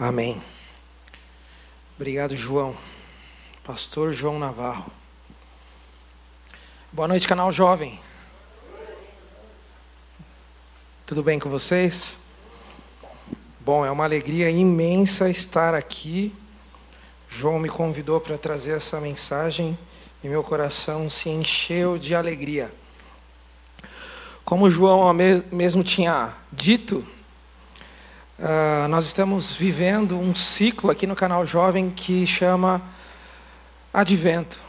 [0.00, 0.40] Amém.
[1.96, 2.76] Obrigado, João.
[3.64, 4.86] Pastor João Navarro.
[6.92, 7.98] Boa noite, canal Jovem.
[11.04, 12.16] Tudo bem com vocês?
[13.58, 16.32] Bom, é uma alegria imensa estar aqui.
[17.28, 19.76] João me convidou para trazer essa mensagem
[20.22, 22.72] e meu coração se encheu de alegria.
[24.44, 25.12] Como João
[25.50, 27.04] mesmo tinha dito,
[28.38, 32.80] Uh, nós estamos vivendo um ciclo aqui no canal Jovem que chama
[33.92, 34.60] Advento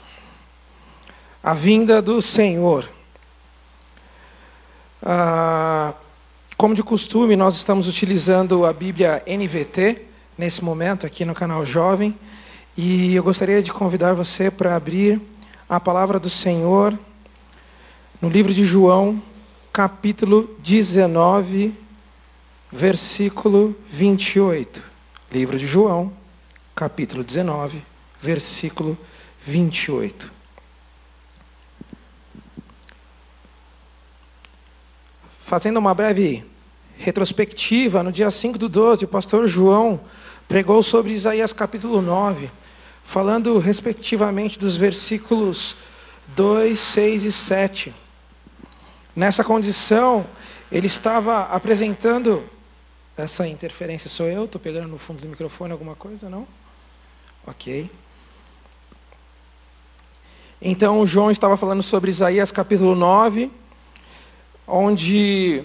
[1.43, 2.89] a vinda do Senhor.
[5.03, 5.93] Uh,
[6.57, 10.01] como de costume, nós estamos utilizando a Bíblia NVT
[10.35, 12.17] nesse momento aqui no canal Jovem
[12.75, 15.21] e eu gostaria de convidar você para abrir
[15.69, 16.97] a palavra do Senhor
[18.19, 19.21] no livro de João,
[19.71, 21.87] capítulo 19
[22.71, 24.83] versículo 28.
[25.31, 26.13] Livro de João,
[26.75, 27.83] capítulo 19,
[28.21, 28.97] versículo
[29.41, 30.31] 28.
[35.41, 36.45] Fazendo uma breve
[36.97, 39.99] retrospectiva, no dia 5 do 12, o pastor João
[40.47, 42.51] pregou sobre Isaías capítulo 9,
[43.03, 45.75] falando respectivamente dos versículos
[46.35, 47.93] 2, 6 e 7.
[49.15, 50.25] Nessa condição,
[50.71, 52.43] ele estava apresentando
[53.23, 54.45] essa interferência sou eu?
[54.45, 56.29] Estou pegando no fundo do microfone alguma coisa?
[56.29, 56.47] Não?
[57.45, 57.89] Ok.
[60.61, 63.49] Então, João estava falando sobre Isaías capítulo 9,
[64.67, 65.63] onde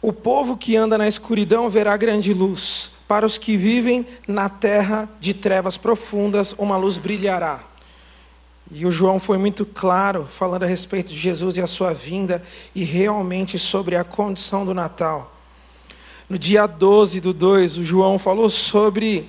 [0.00, 2.92] o povo que anda na escuridão verá grande luz.
[3.08, 7.60] Para os que vivem na terra de trevas profundas, uma luz brilhará.
[8.70, 12.40] E o João foi muito claro falando a respeito de Jesus e a sua vinda
[12.72, 15.39] e realmente sobre a condição do Natal.
[16.30, 19.28] No dia 12 do 2, o João falou sobre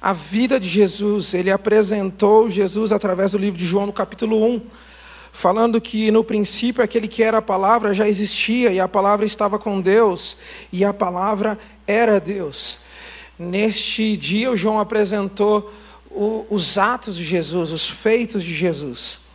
[0.00, 1.34] a vida de Jesus.
[1.34, 4.62] Ele apresentou Jesus através do livro de João, no capítulo 1,
[5.32, 9.58] falando que no princípio aquele que era a palavra já existia e a palavra estava
[9.58, 10.36] com Deus
[10.72, 12.78] e a palavra era Deus.
[13.36, 15.74] Neste dia, o João apresentou
[16.08, 19.25] o, os atos de Jesus, os feitos de Jesus.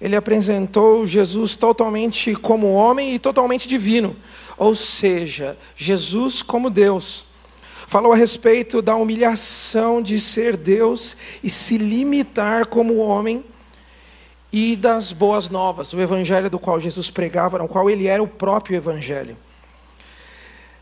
[0.00, 4.16] Ele apresentou Jesus totalmente como homem e totalmente divino
[4.58, 7.24] ou seja, Jesus como Deus.
[7.86, 13.42] Falou a respeito da humilhação de ser Deus e se limitar como homem
[14.52, 18.28] e das boas novas, o evangelho do qual Jesus pregava, no qual ele era o
[18.28, 19.36] próprio evangelho.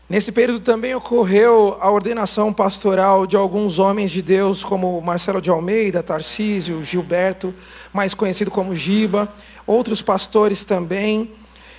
[0.09, 5.49] Nesse período também ocorreu a ordenação pastoral de alguns homens de Deus, como Marcelo de
[5.49, 7.53] Almeida, Tarcísio, Gilberto,
[7.91, 9.27] mais conhecido como Giba,
[9.65, 11.29] outros pastores também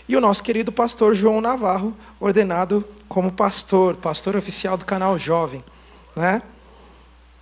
[0.08, 5.62] e o nosso querido pastor João Navarro, ordenado como pastor, pastor oficial do canal Jovem.
[6.16, 6.42] Né?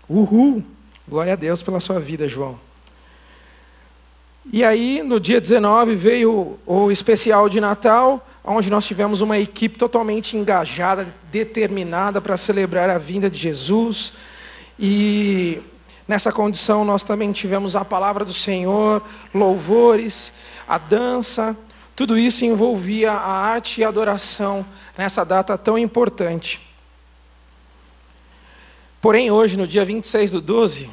[0.09, 0.65] Uhul!
[1.09, 2.59] Glória a Deus pela sua vida, João.
[4.53, 9.77] E aí, no dia 19, veio o especial de Natal, onde nós tivemos uma equipe
[9.77, 14.13] totalmente engajada, determinada para celebrar a vinda de Jesus.
[14.79, 15.61] E
[16.07, 19.03] nessa condição, nós também tivemos a palavra do Senhor,
[19.35, 20.33] louvores,
[20.69, 21.57] a dança,
[21.97, 24.65] tudo isso envolvia a arte e a adoração
[24.99, 26.61] nessa data tão importante.
[29.01, 30.91] Porém, hoje, no dia 26 do 12,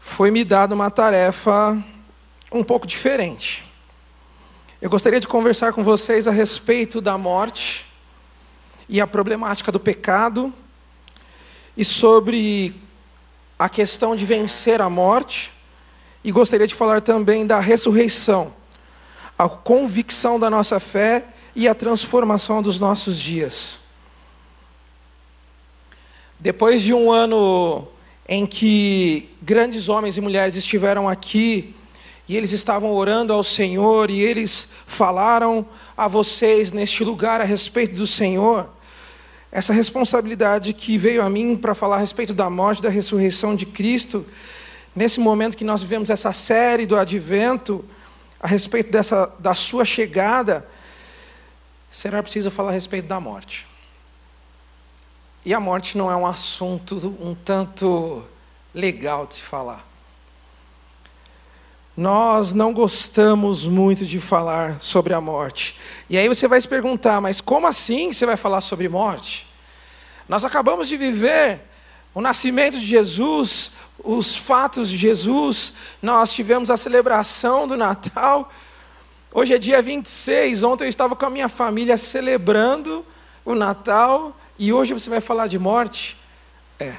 [0.00, 1.76] foi-me dada uma tarefa
[2.50, 3.65] um pouco diferente.
[4.86, 7.84] Eu gostaria de conversar com vocês a respeito da morte
[8.88, 10.54] e a problemática do pecado
[11.76, 12.80] e sobre
[13.58, 15.52] a questão de vencer a morte
[16.22, 18.54] e gostaria de falar também da ressurreição
[19.36, 21.24] a convicção da nossa fé
[21.56, 23.80] e a transformação dos nossos dias.
[26.38, 27.88] Depois de um ano
[28.28, 31.74] em que grandes homens e mulheres estiveram aqui
[32.28, 35.66] e eles estavam orando ao Senhor e eles falaram
[35.96, 38.68] a vocês neste lugar a respeito do Senhor,
[39.50, 43.64] essa responsabilidade que veio a mim para falar a respeito da morte, da ressurreição de
[43.64, 44.26] Cristo,
[44.94, 47.84] nesse momento que nós vivemos essa série do advento,
[48.40, 50.68] a respeito dessa, da sua chegada,
[51.90, 53.66] será preciso falar a respeito da morte.
[55.44, 58.24] E a morte não é um assunto um tanto
[58.74, 59.86] legal de se falar.
[61.96, 65.78] Nós não gostamos muito de falar sobre a morte.
[66.10, 69.46] E aí você vai se perguntar, mas como assim você vai falar sobre morte?
[70.28, 71.60] Nós acabamos de viver
[72.12, 78.52] o nascimento de Jesus, os fatos de Jesus, nós tivemos a celebração do Natal.
[79.32, 83.04] Hoje é dia 26, ontem eu estava com a minha família celebrando
[83.44, 86.16] o Natal e hoje você vai falar de morte.
[86.78, 86.96] É.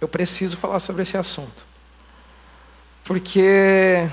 [0.00, 1.73] Eu preciso falar sobre esse assunto.
[3.04, 4.08] Porque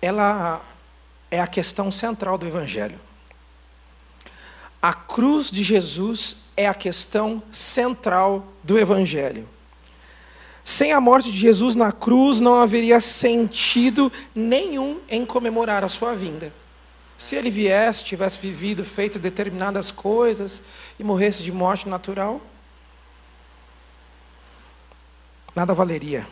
[0.00, 0.64] ela
[1.30, 2.98] é a questão central do Evangelho.
[4.80, 9.48] A cruz de Jesus é a questão central do Evangelho.
[10.64, 16.14] Sem a morte de Jesus na cruz, não haveria sentido nenhum em comemorar a sua
[16.14, 16.52] vinda.
[17.16, 20.62] Se ele viesse, tivesse vivido, feito determinadas coisas
[20.98, 22.40] e morresse de morte natural,
[25.56, 26.26] nada valeria.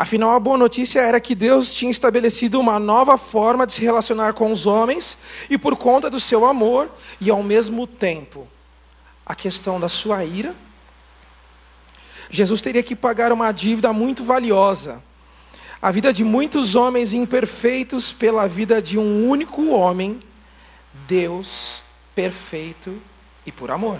[0.00, 4.32] Afinal, a boa notícia era que Deus tinha estabelecido uma nova forma de se relacionar
[4.32, 5.18] com os homens,
[5.50, 6.88] e por conta do seu amor,
[7.20, 8.46] e ao mesmo tempo
[9.26, 10.54] a questão da sua ira,
[12.30, 15.02] Jesus teria que pagar uma dívida muito valiosa.
[15.82, 20.20] A vida de muitos homens imperfeitos pela vida de um único homem,
[21.08, 21.82] Deus
[22.14, 23.02] perfeito
[23.44, 23.98] e por amor.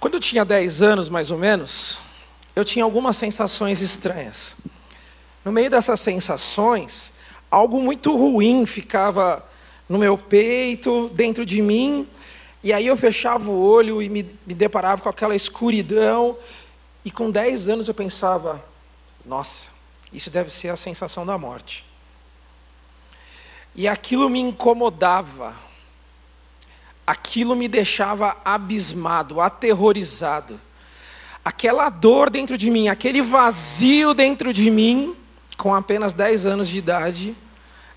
[0.00, 1.98] Quando eu tinha 10 anos, mais ou menos,
[2.54, 4.54] eu tinha algumas sensações estranhas.
[5.44, 7.12] No meio dessas sensações,
[7.50, 9.44] algo muito ruim ficava
[9.88, 12.06] no meu peito, dentro de mim,
[12.62, 16.36] e aí eu fechava o olho e me, me deparava com aquela escuridão,
[17.04, 18.64] e com 10 anos eu pensava:
[19.24, 19.70] nossa,
[20.12, 21.84] isso deve ser a sensação da morte.
[23.74, 25.56] E aquilo me incomodava,
[27.08, 30.60] aquilo me deixava abismado, aterrorizado.
[31.42, 35.16] Aquela dor dentro de mim, aquele vazio dentro de mim,
[35.56, 37.34] com apenas 10 anos de idade,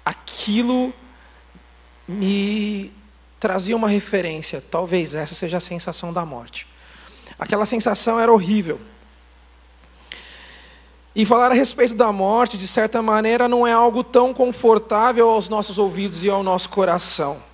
[0.05, 0.93] aquilo
[2.07, 2.89] me
[3.37, 4.63] trazia uma referência.
[4.71, 6.65] Talvez essa seja a sensação da morte.
[7.37, 8.79] Aquela sensação era horrível.
[11.13, 15.49] E falar a respeito da morte, de certa maneira, não é algo tão confortável aos
[15.49, 17.50] nossos ouvidos e ao nosso coração.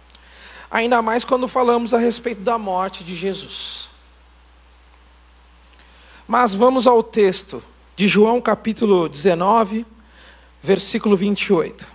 [0.69, 3.89] Ainda mais quando falamos a respeito da morte de Jesus.
[6.27, 7.63] Mas vamos ao texto
[7.95, 9.85] de João capítulo 19,
[10.61, 11.87] versículo 28,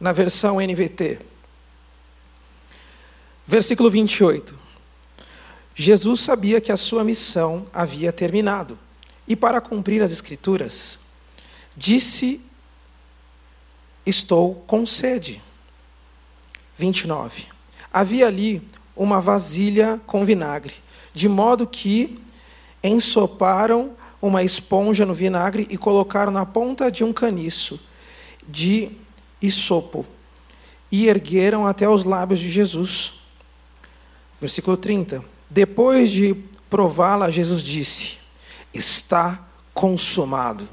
[0.00, 1.18] na versão NVT.
[3.46, 4.58] Versículo 28.
[5.74, 8.78] Jesus sabia que a sua missão havia terminado,
[9.28, 10.98] e para cumprir as Escrituras,
[11.76, 12.40] disse:
[14.06, 15.42] Estou com sede.
[16.78, 17.53] 29.
[17.94, 18.60] Havia ali
[18.96, 20.74] uma vasilha com vinagre,
[21.12, 22.20] de modo que
[22.82, 27.78] ensoparam uma esponja no vinagre e colocaram na ponta de um caniço
[28.48, 28.90] de
[29.40, 30.04] isopo
[30.90, 33.20] e ergueram até os lábios de Jesus.
[34.40, 35.24] Versículo 30.
[35.48, 36.34] Depois de
[36.68, 38.18] prová-la, Jesus disse:
[38.72, 40.68] Está consumado.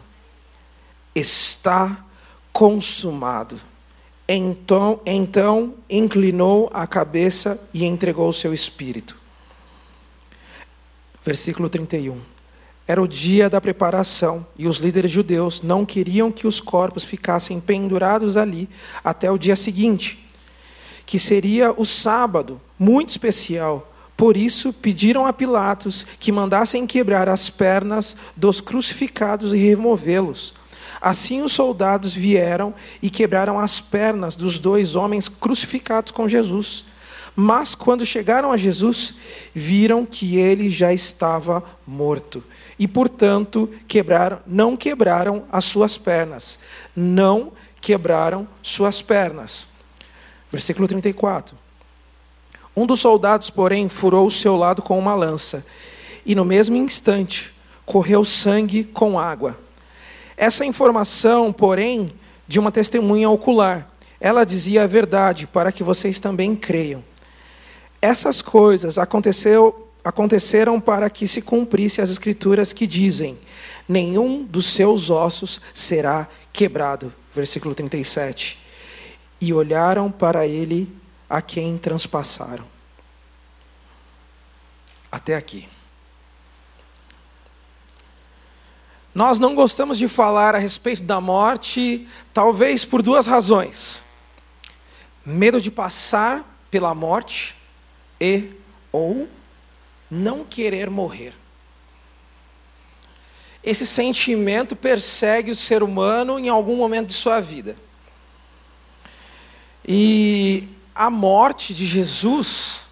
[1.14, 2.04] Está
[2.52, 3.70] consumado.
[4.28, 9.18] Então, então inclinou a cabeça e entregou o seu espírito.
[11.24, 12.20] Versículo 31.
[12.88, 17.60] Era o dia da preparação e os líderes judeus não queriam que os corpos ficassem
[17.60, 18.68] pendurados ali
[19.04, 20.26] até o dia seguinte,
[21.06, 23.94] que seria o sábado, muito especial.
[24.18, 30.54] Por isso, pediram a Pilatos que mandassem quebrar as pernas dos crucificados e removê-los.
[31.02, 36.86] Assim os soldados vieram e quebraram as pernas dos dois homens crucificados com Jesus.
[37.36, 39.16] Mas quando chegaram a Jesus,
[39.54, 42.44] viram que ele já estava morto.
[42.78, 46.60] E, portanto, quebraram, não quebraram as suas pernas.
[46.96, 49.68] Não quebraram suas pernas.
[50.52, 51.58] Versículo 34.
[52.76, 55.66] Um dos soldados, porém, furou o seu lado com uma lança,
[56.26, 57.54] e no mesmo instante
[57.86, 59.58] correu sangue com água.
[60.38, 62.10] Essa informação, porém,
[62.48, 63.90] de uma testemunha ocular.
[64.20, 67.04] Ela dizia a verdade para que vocês também creiam.
[68.02, 73.38] Essas coisas aconteceu, aconteceram para que se cumprisse as escrituras que dizem:
[73.88, 77.14] nenhum dos seus ossos será quebrado.
[77.34, 78.60] Versículo 37.
[79.40, 80.94] E olharam para ele
[81.30, 82.66] a quem transpassaram.
[85.12, 85.68] Até aqui.
[89.14, 94.04] Nós não gostamos de falar a respeito da morte, talvez por duas razões:
[95.26, 97.56] medo de passar pela morte
[98.20, 98.50] e
[98.92, 99.28] ou
[100.10, 101.34] não querer morrer.
[103.64, 107.76] Esse sentimento persegue o ser humano em algum momento de sua vida.
[109.88, 112.84] E a morte de Jesus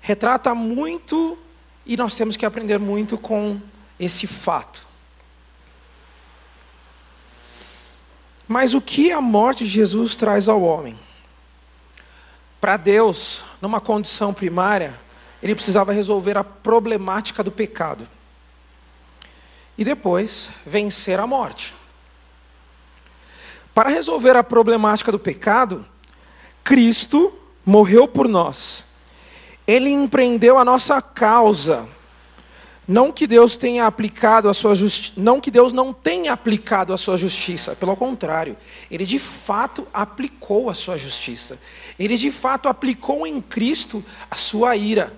[0.00, 1.36] retrata muito,
[1.84, 3.60] e nós temos que aprender muito com
[3.98, 4.86] esse fato.
[8.48, 10.98] Mas o que a morte de Jesus traz ao homem?
[12.60, 14.98] Para Deus, numa condição primária,
[15.42, 18.08] ele precisava resolver a problemática do pecado.
[19.76, 21.74] E depois, vencer a morte.
[23.74, 25.84] Para resolver a problemática do pecado,
[26.64, 27.32] Cristo
[27.64, 28.86] morreu por nós.
[29.66, 31.86] Ele empreendeu a nossa causa.
[32.88, 36.96] Não que Deus tenha aplicado a sua justiça, não que Deus não tenha aplicado a
[36.96, 38.56] sua justiça, pelo contrário,
[38.88, 41.58] ele de fato aplicou a sua justiça.
[41.98, 45.12] Ele de fato aplicou em Cristo a sua ira.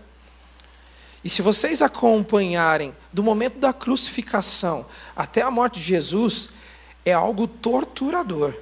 [1.23, 6.51] E se vocês acompanharem do momento da crucificação até a morte de Jesus,
[7.05, 8.55] é algo torturador.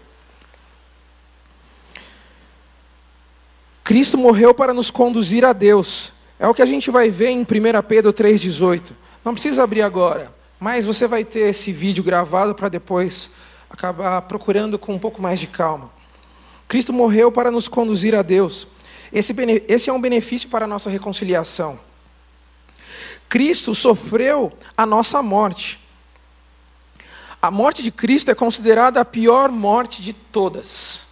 [3.85, 6.13] Cristo morreu para nos conduzir a Deus.
[6.39, 7.47] É o que a gente vai ver em 1
[7.89, 8.93] Pedro 3,18.
[9.25, 13.31] Não precisa abrir agora, mas você vai ter esse vídeo gravado para depois
[13.71, 15.91] acabar procurando com um pouco mais de calma.
[16.69, 18.69] Cristo morreu para nos conduzir a Deus.
[19.13, 19.35] Esse,
[19.67, 21.79] esse é um benefício para a nossa reconciliação.
[23.29, 25.81] Cristo sofreu a nossa morte.
[27.41, 31.06] A morte de Cristo é considerada a pior morte de todas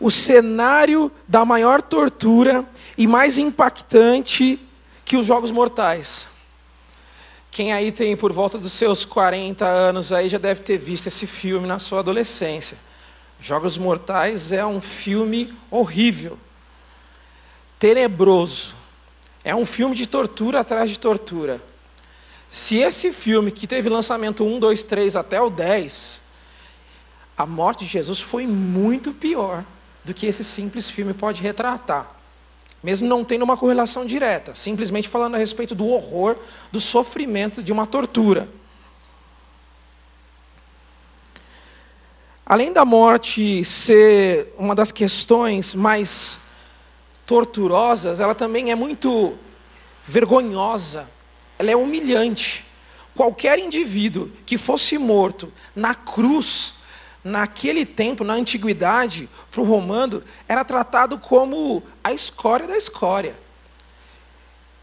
[0.00, 2.64] o cenário da maior tortura
[2.96, 4.58] e mais impactante
[5.04, 6.26] que os Jogos Mortais.
[7.50, 11.26] Quem aí tem por volta dos seus 40 anos aí já deve ter visto esse
[11.26, 12.78] filme na sua adolescência.
[13.40, 16.38] Jogos Mortais é um filme horrível,
[17.78, 18.76] tenebroso.
[19.42, 21.60] É um filme de tortura atrás de tortura.
[22.50, 26.22] Se esse filme, que teve lançamento 1, 2, 3 até o 10,
[27.36, 29.64] a morte de Jesus foi muito pior
[30.10, 32.16] do que esse simples filme pode retratar.
[32.82, 36.36] Mesmo não tendo uma correlação direta, simplesmente falando a respeito do horror,
[36.72, 38.48] do sofrimento de uma tortura.
[42.44, 46.38] Além da morte ser uma das questões mais
[47.24, 49.38] torturosas, ela também é muito
[50.04, 51.06] vergonhosa,
[51.56, 52.64] ela é humilhante.
[53.14, 56.79] Qualquer indivíduo que fosse morto na cruz,
[57.22, 63.36] naquele tempo, na antiguidade, para o romano, era tratado como a escória da escória.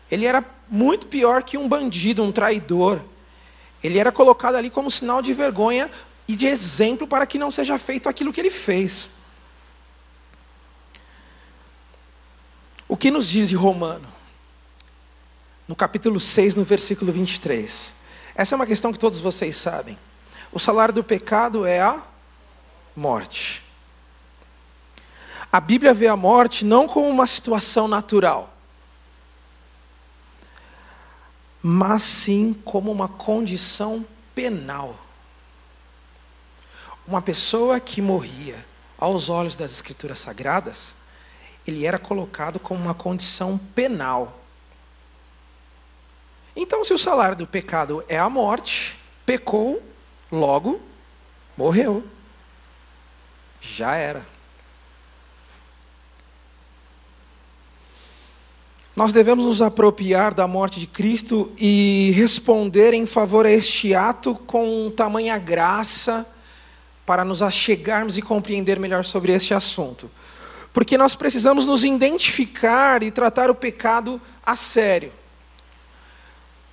[0.09, 3.01] Ele era muito pior que um bandido, um traidor.
[3.83, 5.91] Ele era colocado ali como sinal de vergonha
[6.27, 9.11] e de exemplo para que não seja feito aquilo que ele fez.
[12.87, 14.07] O que nos diz Romano?
[15.67, 17.93] No capítulo 6, no versículo 23.
[18.33, 19.97] Essa é uma questão que todos vocês sabem.
[20.51, 22.01] O salário do pecado é a
[22.97, 23.61] morte.
[25.51, 28.51] A Bíblia vê a morte não como uma situação natural,
[31.61, 34.97] mas sim como uma condição penal.
[37.07, 38.65] Uma pessoa que morria
[38.97, 40.95] aos olhos das Escrituras Sagradas,
[41.67, 44.41] ele era colocado como uma condição penal.
[46.55, 49.83] Então, se o salário do pecado é a morte, pecou,
[50.31, 50.81] logo
[51.55, 52.03] morreu
[53.61, 54.25] já era.
[58.97, 64.33] Nós devemos nos apropriar da morte de Cristo e responder em favor a este ato
[64.33, 66.25] com tamanha graça
[67.05, 70.09] para nos achegarmos e compreender melhor sobre este assunto.
[70.73, 75.11] Porque nós precisamos nos identificar e tratar o pecado a sério.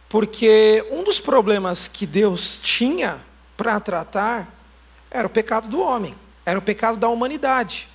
[0.09, 3.19] Porque um dos problemas que Deus tinha
[3.55, 4.49] para tratar
[5.11, 6.15] era o pecado do homem.
[6.45, 7.89] Era o pecado da humanidade.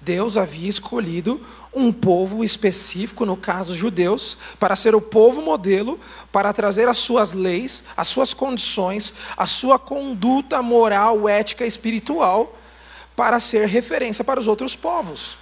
[0.00, 5.98] Deus havia escolhido um povo específico, no caso judeus, para ser o povo modelo,
[6.30, 12.56] para trazer as suas leis, as suas condições, a sua conduta moral, ética, espiritual,
[13.14, 15.38] para ser referência para os outros povos.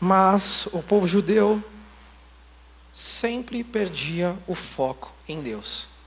[0.00, 1.62] Mas o povo judeu
[2.92, 5.97] sempre perdia o foco em Deus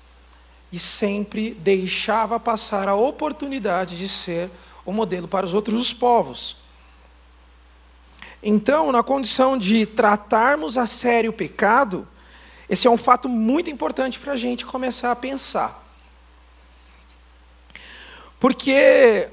[0.72, 4.50] e sempre deixava passar a oportunidade de ser
[4.86, 6.58] o modelo para os outros povos.
[8.42, 12.08] Então, na condição de tratarmos a sério o pecado,
[12.70, 15.86] esse é um fato muito importante para a gente começar a pensar.
[18.40, 19.28] Porque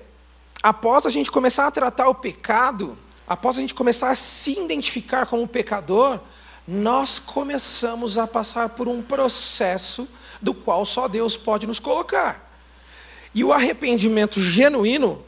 [0.63, 5.25] após a gente começar a tratar o pecado, após a gente começar a se identificar
[5.25, 6.21] como pecador,
[6.67, 10.07] nós começamos a passar por um processo
[10.41, 12.51] do qual só Deus pode nos colocar.
[13.35, 15.25] E o arrependimento genuíno,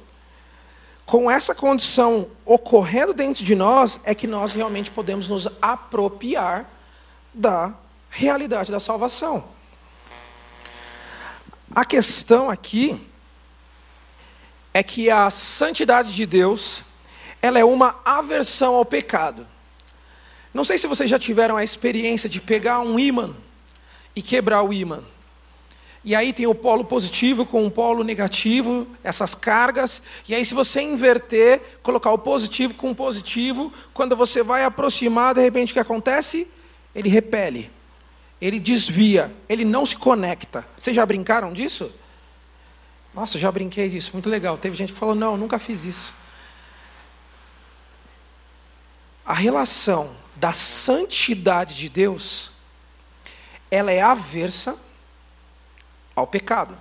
[1.04, 6.68] com essa condição ocorrendo dentro de nós, é que nós realmente podemos nos apropriar
[7.32, 7.72] da
[8.08, 9.44] realidade da salvação.
[11.74, 13.00] A questão aqui
[14.72, 16.84] é que a santidade de Deus,
[17.42, 19.46] ela é uma aversão ao pecado.
[20.52, 23.36] Não sei se vocês já tiveram a experiência de pegar um ímã
[24.14, 25.02] e quebrar o ímã.
[26.02, 30.02] E aí tem o polo positivo com o polo negativo, essas cargas.
[30.26, 35.34] E aí, se você inverter, colocar o positivo com o positivo, quando você vai aproximar,
[35.34, 36.48] de repente o que acontece?
[36.94, 37.70] Ele repele,
[38.40, 40.66] ele desvia, ele não se conecta.
[40.78, 41.92] Vocês já brincaram disso?
[43.14, 44.56] Nossa, já brinquei disso, muito legal.
[44.56, 46.14] Teve gente que falou: não, nunca fiz isso.
[49.24, 52.52] A relação da santidade de Deus,
[53.70, 54.78] ela é aversa
[56.14, 56.76] ao pecado.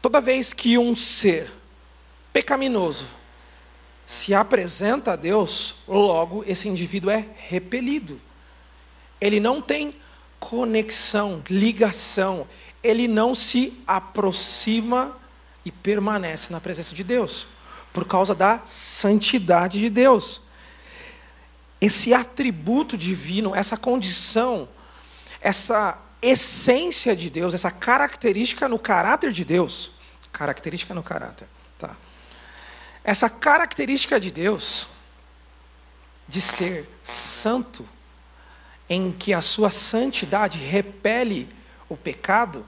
[0.00, 1.50] Toda vez que um ser
[2.32, 3.06] pecaminoso
[4.06, 8.20] se apresenta a Deus, logo esse indivíduo é repelido.
[9.20, 9.94] Ele não tem
[10.38, 12.46] conexão, ligação,
[12.82, 15.16] ele não se aproxima
[15.64, 17.48] e permanece na presença de Deus,
[17.92, 20.40] por causa da santidade de Deus.
[21.80, 24.68] Esse atributo divino, essa condição,
[25.40, 29.92] essa essência de Deus, essa característica no caráter de Deus.
[30.32, 31.46] Característica no caráter.
[31.78, 31.96] Tá.
[33.04, 34.88] Essa característica de Deus,
[36.26, 37.88] de ser santo,
[38.88, 41.48] em que a sua santidade repele
[41.88, 42.66] o pecado,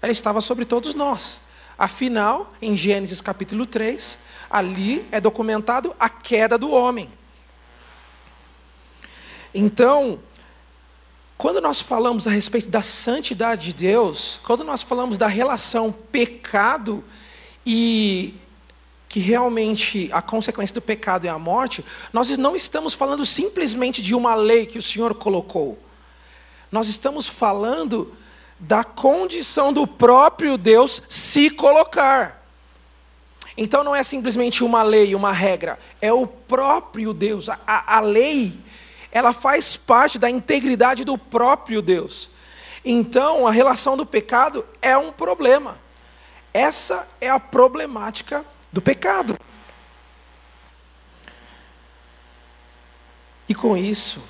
[0.00, 1.40] ela estava sobre todos nós.
[1.78, 7.10] Afinal, em Gênesis capítulo 3, ali é documentado a queda do homem.
[9.54, 10.20] Então,
[11.38, 17.04] quando nós falamos a respeito da santidade de Deus, quando nós falamos da relação pecado
[17.64, 18.34] e
[19.08, 24.14] que realmente a consequência do pecado é a morte, nós não estamos falando simplesmente de
[24.14, 25.78] uma lei que o Senhor colocou.
[26.72, 28.14] Nós estamos falando
[28.58, 32.46] da condição do próprio Deus se colocar.
[33.56, 37.48] Então não é simplesmente uma lei, uma regra, é o próprio Deus.
[37.48, 38.58] A, a, lei
[39.10, 42.30] ela faz parte da integridade do próprio Deus.
[42.84, 45.78] Então, a relação do pecado é um problema.
[46.52, 49.36] Essa é a problemática do pecado.
[53.48, 54.22] E com isso,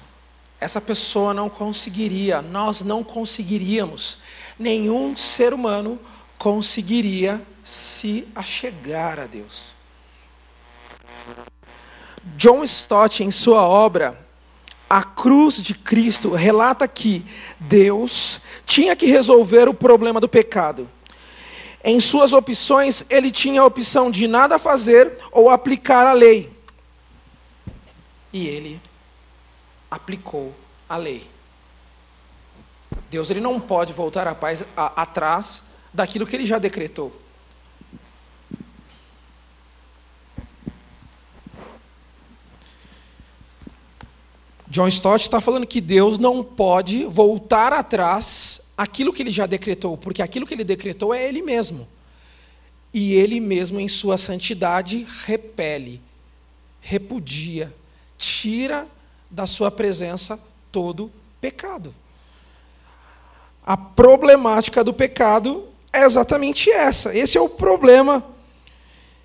[0.58, 4.18] essa pessoa não conseguiria, nós não conseguiríamos,
[4.58, 6.00] nenhum ser humano
[6.38, 9.74] conseguiria se achegar a Deus.
[12.36, 14.25] John Stott, em sua obra
[14.88, 17.24] a cruz de Cristo relata que
[17.58, 20.88] Deus tinha que resolver o problema do pecado.
[21.82, 26.50] Em suas opções, ele tinha a opção de nada fazer ou aplicar a lei.
[28.32, 28.80] E ele
[29.90, 30.54] aplicou
[30.88, 31.28] a lei.
[33.10, 37.12] Deus ele não pode voltar a paz, a, atrás daquilo que ele já decretou.
[44.76, 49.96] John Stott está falando que Deus não pode voltar atrás aquilo que ele já decretou,
[49.96, 51.88] porque aquilo que ele decretou é ele mesmo.
[52.92, 55.98] E ele mesmo, em sua santidade, repele,
[56.78, 57.74] repudia,
[58.18, 58.86] tira
[59.30, 60.38] da sua presença
[60.70, 61.10] todo
[61.40, 61.94] pecado.
[63.64, 67.16] A problemática do pecado é exatamente essa.
[67.16, 68.22] Esse é o problema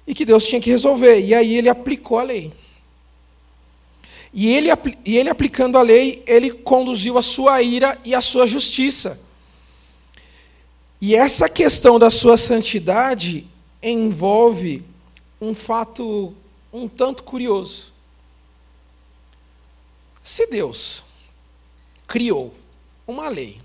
[0.08, 1.20] e que Deus tinha que resolver.
[1.20, 2.54] E aí ele aplicou a lei.
[4.34, 4.70] E ele,
[5.06, 9.20] e ele aplicando a lei, ele conduziu a sua ira e a sua justiça.
[11.02, 13.48] E essa questão da sua santidade
[13.82, 14.84] envolve
[15.42, 16.34] um fato
[16.72, 17.92] um tanto curioso.
[20.24, 21.04] Se Deus
[22.08, 22.54] criou
[23.06, 23.60] uma lei,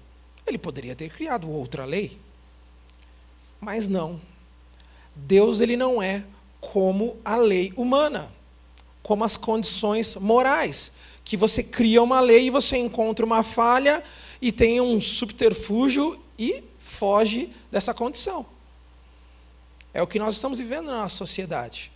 [0.46, 2.18] ele poderia ter criado outra lei,
[3.61, 4.20] mas não.
[5.14, 6.24] Deus ele não é
[6.61, 8.31] como a lei humana
[9.06, 10.90] como as condições morais,
[11.24, 14.02] que você cria uma lei e você encontra uma falha
[14.42, 18.44] e tem um subterfúgio e foge dessa condição.
[19.94, 21.92] É o que nós estamos vivendo na nossa sociedade.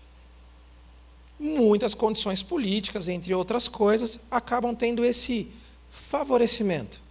[1.37, 5.49] Muitas condições políticas, entre outras coisas, acabam tendo esse
[5.91, 7.03] favorecimento.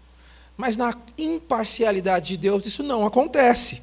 [0.55, 3.81] Mas na imparcialidade de Deus isso não acontece.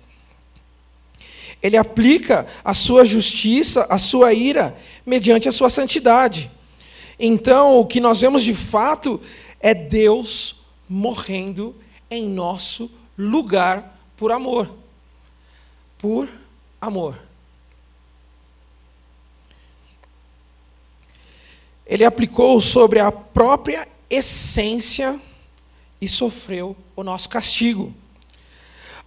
[1.62, 6.50] Ele aplica a sua justiça, a sua ira, mediante a sua santidade.
[7.18, 9.20] Então, o que nós vemos de fato
[9.58, 10.56] é Deus
[10.88, 11.74] morrendo
[12.10, 14.68] em nosso lugar por amor.
[15.98, 16.28] Por
[16.80, 17.18] amor.
[21.86, 25.20] Ele aplicou sobre a própria essência
[26.00, 27.94] e sofreu o nosso castigo.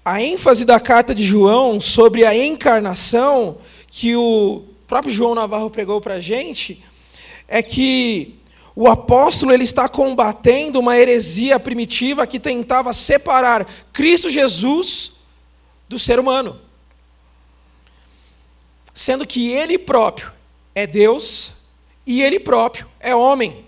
[0.10, 3.60] A ênfase da carta de João sobre a encarnação,
[3.92, 6.84] que o próprio João Navarro pregou para a gente,
[7.48, 8.40] é que
[8.76, 15.12] o apóstolo ele está combatendo uma heresia primitiva que tentava separar Cristo Jesus
[15.88, 16.60] do ser humano.
[18.92, 20.32] Sendo que ele próprio
[20.74, 21.54] é Deus
[22.04, 23.64] e ele próprio é homem.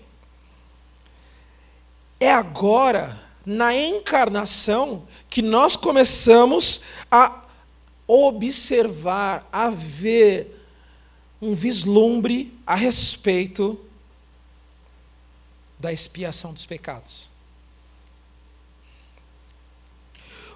[2.18, 7.42] É agora, na encarnação, que nós começamos a
[8.06, 10.58] observar, a ver
[11.40, 13.78] um vislumbre a respeito
[15.78, 17.28] da expiação dos pecados.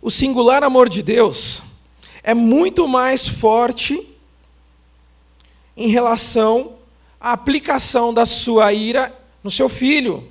[0.00, 1.62] O singular amor de Deus
[2.22, 4.08] é muito mais forte
[5.76, 6.76] em relação
[7.20, 10.30] à aplicação da sua ira no seu filho.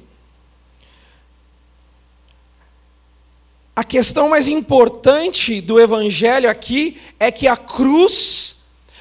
[3.75, 8.55] A questão mais importante do evangelho aqui é que a cruz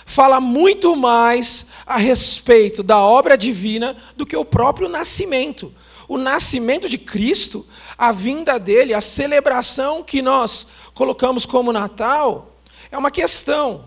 [0.04, 5.72] fala muito mais a respeito da obra divina do que o próprio nascimento.
[6.08, 7.64] O nascimento de Cristo,
[7.96, 12.52] a vinda dele, a celebração que nós colocamos como Natal,
[12.90, 13.84] é uma questão,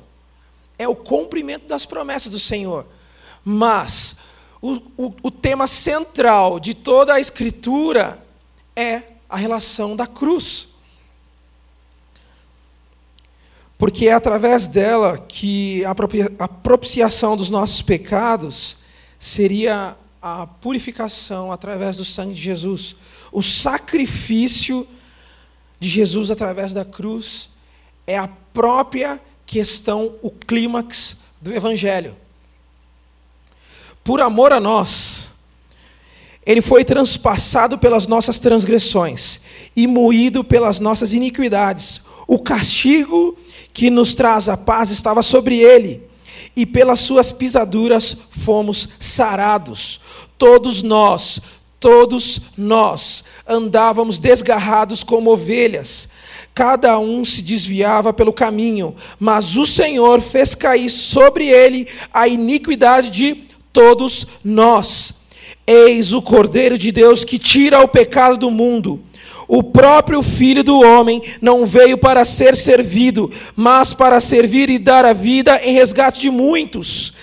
[0.79, 2.85] é o cumprimento das promessas do Senhor.
[3.43, 4.15] Mas
[4.61, 8.25] o, o, o tema central de toda a Escritura
[8.73, 10.76] é a relação da cruz.
[13.77, 18.77] Porque é através dela que a propiciação dos nossos pecados
[19.19, 22.95] seria a purificação através do sangue de Jesus.
[23.31, 24.87] O sacrifício
[25.79, 27.49] de Jesus através da cruz
[28.07, 32.15] é a própria questão, o clímax do Evangelho.
[34.03, 35.29] Por amor a nós,
[36.45, 39.39] ele foi transpassado pelas nossas transgressões
[39.75, 42.01] e moído pelas nossas iniquidades.
[42.25, 43.37] O castigo
[43.77, 46.01] que nos traz a paz estava sobre ele,
[46.55, 50.01] e pelas suas pisaduras fomos sarados.
[50.35, 51.39] Todos nós,
[51.79, 56.09] todos nós andávamos desgarrados como ovelhas,
[56.55, 63.11] cada um se desviava pelo caminho, mas o Senhor fez cair sobre ele a iniquidade
[63.11, 65.13] de todos nós.
[65.67, 69.03] Eis o Cordeiro de Deus que tira o pecado do mundo.
[69.47, 75.05] O próprio Filho do Homem não veio para ser servido, mas para servir e dar
[75.05, 77.13] a vida em resgate de muitos.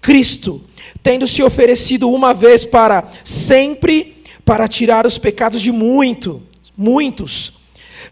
[0.00, 0.60] Cristo,
[1.02, 6.42] tendo se oferecido uma vez para sempre, para tirar os pecados de muito,
[6.76, 7.52] muitos,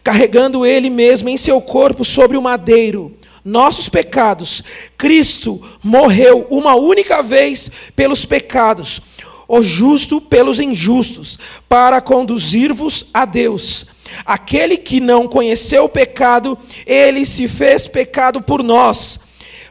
[0.01, 4.61] carregando ele mesmo em seu corpo sobre o madeiro, nossos pecados,
[4.97, 9.01] Cristo morreu uma única vez pelos pecados
[9.47, 13.85] o justo pelos injustos, para conduzir-vos a Deus.
[14.25, 19.19] Aquele que não conheceu o pecado, ele se fez pecado por nós,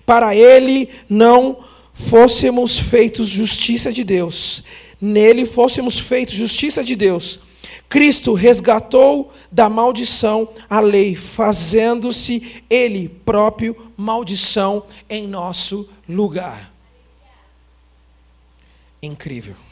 [0.04, 1.58] para ele não
[1.92, 4.62] fôssemos feitos justiça de Deus.
[5.00, 7.40] Nele fôssemos feitos justiça de Deus.
[7.88, 16.72] Cristo resgatou da maldição a lei, fazendo-se ele próprio maldição em nosso lugar.
[19.02, 19.65] Incrível.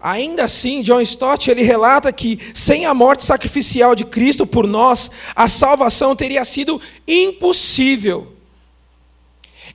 [0.00, 5.10] Ainda assim, John Stott ele relata que sem a morte sacrificial de Cristo por nós,
[5.34, 8.34] a salvação teria sido impossível.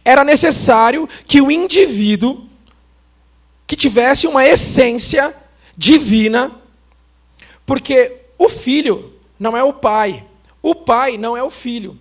[0.04, 2.48] Era necessário que o indivíduo
[3.68, 5.36] que tivesse uma essência
[5.76, 6.52] divina,
[7.66, 10.26] porque o filho não é o pai,
[10.62, 11.98] o pai não é o filho,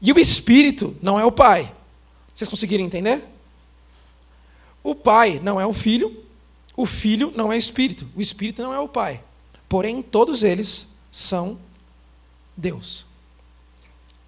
[0.00, 1.72] e o espírito não é o pai.
[2.34, 3.24] Vocês conseguiram entender?
[4.82, 6.25] O pai não é o filho,
[6.76, 9.22] o Filho não é Espírito, o Espírito não é o Pai.
[9.68, 11.58] Porém, todos eles são
[12.56, 13.06] Deus.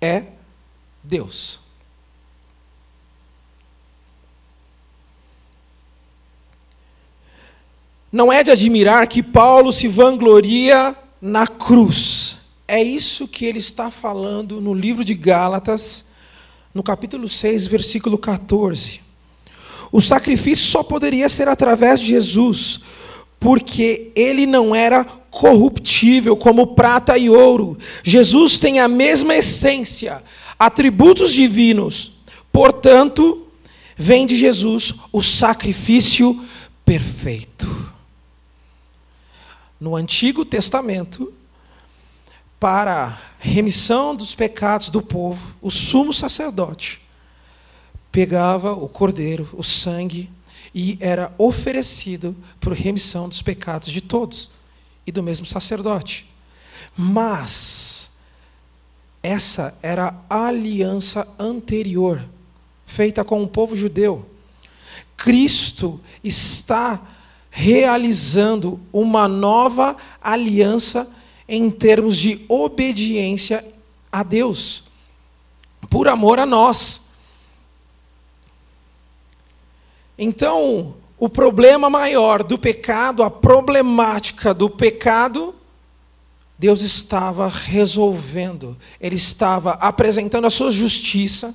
[0.00, 0.24] É
[1.02, 1.60] Deus.
[8.10, 12.38] Não é de admirar que Paulo se vangloria na cruz.
[12.66, 16.04] É isso que ele está falando no livro de Gálatas,
[16.74, 19.07] no capítulo 6, versículo 14.
[19.90, 22.80] O sacrifício só poderia ser através de Jesus,
[23.40, 27.78] porque ele não era corruptível como prata e ouro.
[28.02, 30.22] Jesus tem a mesma essência,
[30.58, 32.12] atributos divinos.
[32.52, 33.46] Portanto,
[33.96, 36.44] vem de Jesus o sacrifício
[36.84, 37.92] perfeito.
[39.80, 41.32] No Antigo Testamento,
[42.58, 47.00] para remissão dos pecados do povo, o sumo sacerdote
[48.10, 50.30] pegava o cordeiro, o sangue,
[50.74, 54.50] e era oferecido por remissão dos pecados de todos
[55.06, 56.28] e do mesmo sacerdote.
[56.96, 58.10] Mas
[59.22, 62.22] essa era a aliança anterior
[62.86, 64.28] feita com o povo judeu.
[65.16, 67.00] Cristo está
[67.50, 71.08] realizando uma nova aliança
[71.48, 73.64] em termos de obediência
[74.12, 74.84] a Deus,
[75.90, 77.00] por amor a nós.
[80.18, 85.54] Então, o problema maior do pecado, a problemática do pecado,
[86.58, 91.54] Deus estava resolvendo, Ele estava apresentando a sua justiça,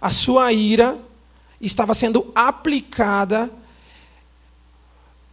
[0.00, 0.98] a sua ira
[1.60, 3.50] estava sendo aplicada,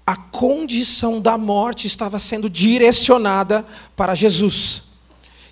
[0.06, 4.84] a condição da morte estava sendo direcionada para Jesus.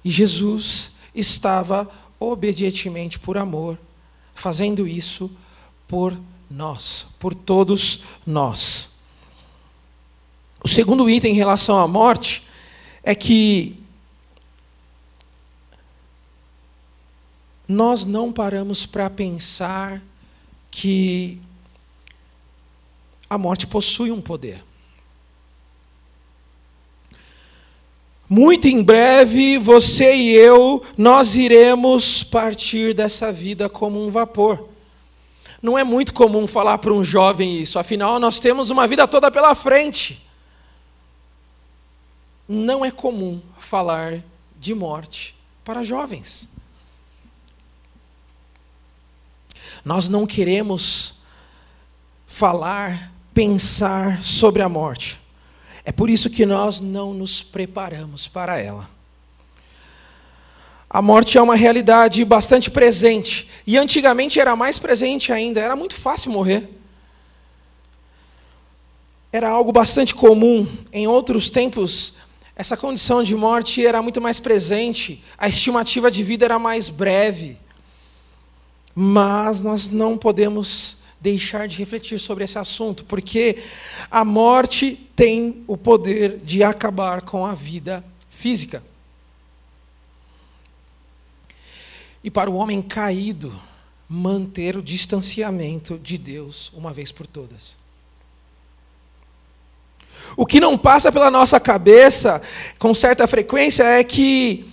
[0.03, 3.77] E Jesus estava obedientemente por amor,
[4.33, 5.31] fazendo isso
[5.87, 6.17] por
[6.49, 8.89] nós, por todos nós.
[10.63, 12.43] O segundo item em relação à morte
[13.03, 13.77] é que
[17.67, 20.01] nós não paramos para pensar
[20.71, 21.39] que
[23.29, 24.63] a morte possui um poder.
[28.27, 34.74] Muito em breve, você e eu, nós iremos partir dessa vida como um vapor.
[35.65, 39.31] Não é muito comum falar para um jovem isso, afinal, nós temos uma vida toda
[39.31, 40.23] pela frente.
[42.47, 44.21] Não é comum falar
[44.59, 46.47] de morte para jovens.
[49.83, 51.15] Nós não queremos
[52.27, 55.19] falar, pensar sobre a morte.
[55.83, 58.87] É por isso que nós não nos preparamos para ela.
[60.95, 63.49] A morte é uma realidade bastante presente.
[63.67, 66.69] E antigamente era mais presente ainda, era muito fácil morrer.
[69.29, 70.65] Era algo bastante comum.
[70.93, 72.13] Em outros tempos,
[72.55, 77.57] essa condição de morte era muito mais presente, a estimativa de vida era mais breve.
[78.95, 83.57] Mas nós não podemos deixar de refletir sobre esse assunto, porque
[84.09, 88.81] a morte tem o poder de acabar com a vida física.
[92.25, 93.53] E para o homem caído
[94.09, 97.77] manter o distanciamento de Deus uma vez por todas.
[100.35, 102.41] O que não passa pela nossa cabeça
[102.79, 104.65] com certa frequência é que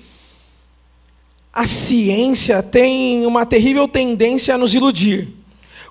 [1.52, 5.28] a ciência tem uma terrível tendência a nos iludir,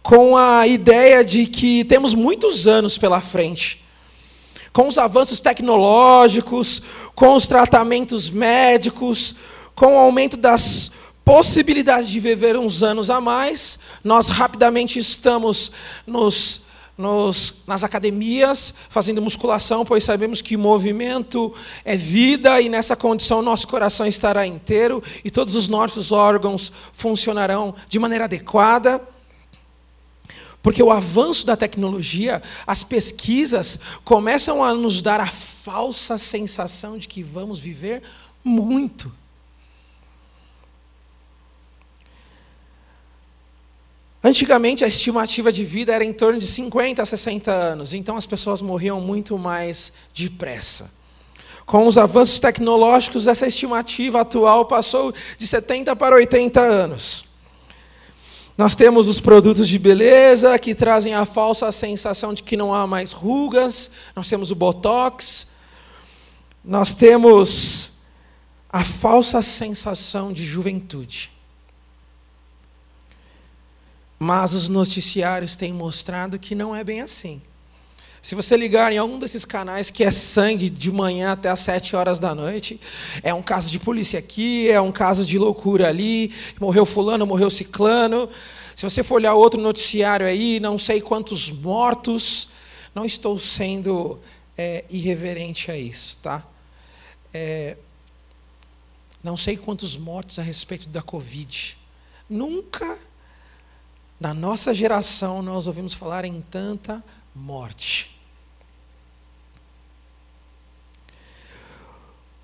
[0.01, 3.79] com a ideia de que temos muitos anos pela frente.
[4.73, 6.81] Com os avanços tecnológicos,
[7.13, 9.35] com os tratamentos médicos,
[9.75, 10.91] com o aumento das
[11.23, 15.71] possibilidade de viver uns anos a mais, nós rapidamente estamos
[16.05, 16.61] nos,
[16.97, 21.53] nos, nas academias fazendo musculação, pois sabemos que movimento
[21.85, 27.75] é vida e nessa condição nosso coração estará inteiro e todos os nossos órgãos funcionarão
[27.87, 29.01] de maneira adequada.
[30.61, 37.07] Porque o avanço da tecnologia, as pesquisas começam a nos dar a falsa sensação de
[37.07, 38.03] que vamos viver
[38.43, 39.11] muito.
[44.23, 48.27] Antigamente, a estimativa de vida era em torno de 50 a 60 anos, então as
[48.27, 50.91] pessoas morriam muito mais depressa.
[51.65, 57.25] Com os avanços tecnológicos, essa estimativa atual passou de 70 para 80 anos.
[58.57, 62.85] Nós temos os produtos de beleza que trazem a falsa sensação de que não há
[62.85, 65.47] mais rugas, nós temos o botox,
[66.63, 67.91] nós temos
[68.69, 71.31] a falsa sensação de juventude.
[74.23, 77.41] Mas os noticiários têm mostrado que não é bem assim.
[78.21, 81.95] Se você ligar em algum desses canais que é sangue de manhã até às sete
[81.95, 82.79] horas da noite,
[83.23, 87.49] é um caso de polícia aqui, é um caso de loucura ali, morreu fulano, morreu
[87.49, 88.29] ciclano.
[88.75, 92.47] Se você for olhar outro noticiário aí, não sei quantos mortos,
[92.93, 94.19] não estou sendo
[94.55, 96.45] é, irreverente a isso, tá?
[97.33, 97.75] É,
[99.23, 101.75] não sei quantos mortos a respeito da Covid.
[102.29, 102.99] Nunca
[104.21, 107.03] na nossa geração, nós ouvimos falar em tanta
[107.33, 108.15] morte.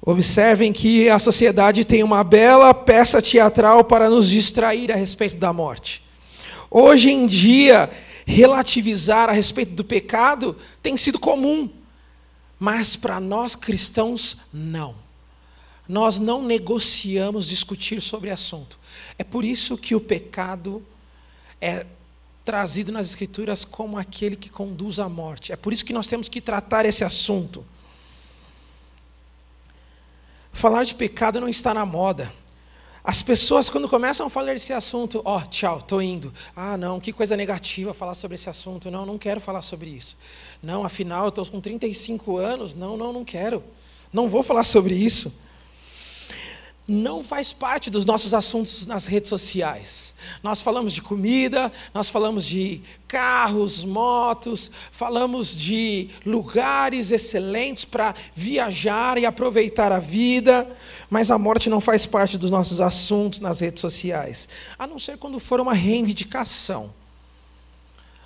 [0.01, 5.53] Observem que a sociedade tem uma bela peça teatral para nos distrair a respeito da
[5.53, 6.01] morte.
[6.71, 7.91] Hoje em dia,
[8.25, 11.69] relativizar a respeito do pecado tem sido comum,
[12.57, 14.95] mas para nós cristãos, não.
[15.87, 18.79] Nós não negociamos discutir sobre assunto.
[19.15, 20.83] É por isso que o pecado
[21.61, 21.85] é
[22.43, 25.51] trazido nas Escrituras como aquele que conduz à morte.
[25.51, 27.65] É por isso que nós temos que tratar esse assunto.
[30.53, 32.33] falar de pecado não está na moda.
[33.03, 36.33] As pessoas, quando começam a falar desse assunto, ó, oh, tchau, estou indo.
[36.55, 38.89] Ah, não, que coisa negativa falar sobre esse assunto.
[38.89, 40.17] Não, não quero falar sobre isso.
[40.61, 42.73] Não, afinal, eu estou com 35 anos.
[42.73, 43.63] Não, não, não quero.
[44.11, 45.31] Não vou falar sobre isso
[46.87, 50.13] não faz parte dos nossos assuntos nas redes sociais.
[50.41, 59.17] Nós falamos de comida, nós falamos de carros, motos, falamos de lugares excelentes para viajar
[59.17, 60.65] e aproveitar a vida,
[61.09, 64.47] mas a morte não faz parte dos nossos assuntos nas redes sociais,
[64.79, 66.93] a não ser quando for uma reivindicação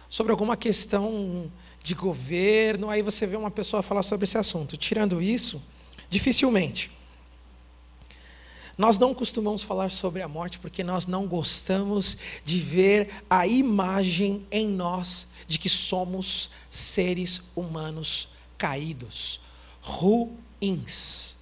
[0.08, 1.50] sobre alguma questão
[1.82, 4.78] de governo, aí você vê uma pessoa falar sobre esse assunto.
[4.78, 5.60] Tirando isso,
[6.10, 6.92] dificilmente.
[8.78, 14.46] Nós não costumamos falar sobre a morte porque nós não gostamos de ver a imagem
[14.52, 19.40] em nós de que somos seres humanos caídos,
[19.82, 21.36] ruins.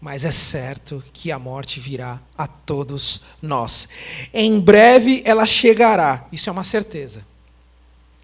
[0.00, 3.88] Mas é certo que a morte virá a todos nós.
[4.32, 7.26] Em breve ela chegará, isso é uma certeza,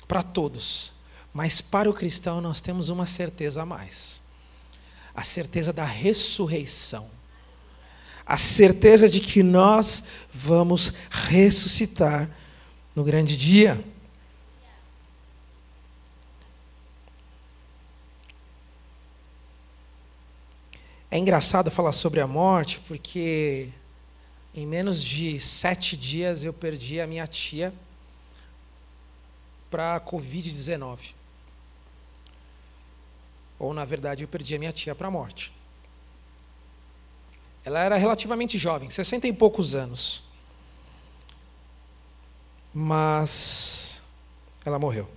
[0.06, 0.92] para todos.
[1.32, 4.20] Mas para o cristão nós temos uma certeza a mais
[5.20, 7.10] a certeza da ressurreição,
[8.24, 10.02] a certeza de que nós
[10.32, 12.30] vamos ressuscitar
[12.96, 13.84] no grande dia.
[21.10, 23.68] É engraçado falar sobre a morte, porque
[24.54, 27.74] em menos de sete dias eu perdi a minha tia
[29.70, 31.19] para a Covid-19.
[33.60, 35.52] Ou, na verdade, eu perdi a minha tia para a morte.
[37.62, 40.22] Ela era relativamente jovem, 60 e poucos anos.
[42.72, 44.02] Mas
[44.64, 45.10] ela morreu.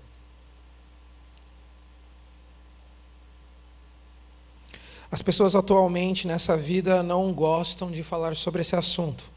[5.09, 9.32] As pessoas atualmente nessa vida não gostam de falar sobre esse assunto.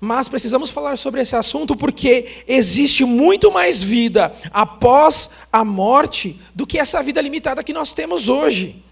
[0.00, 6.66] Mas precisamos falar sobre esse assunto porque existe muito mais vida após a morte do
[6.66, 8.82] que essa vida limitada que nós temos hoje.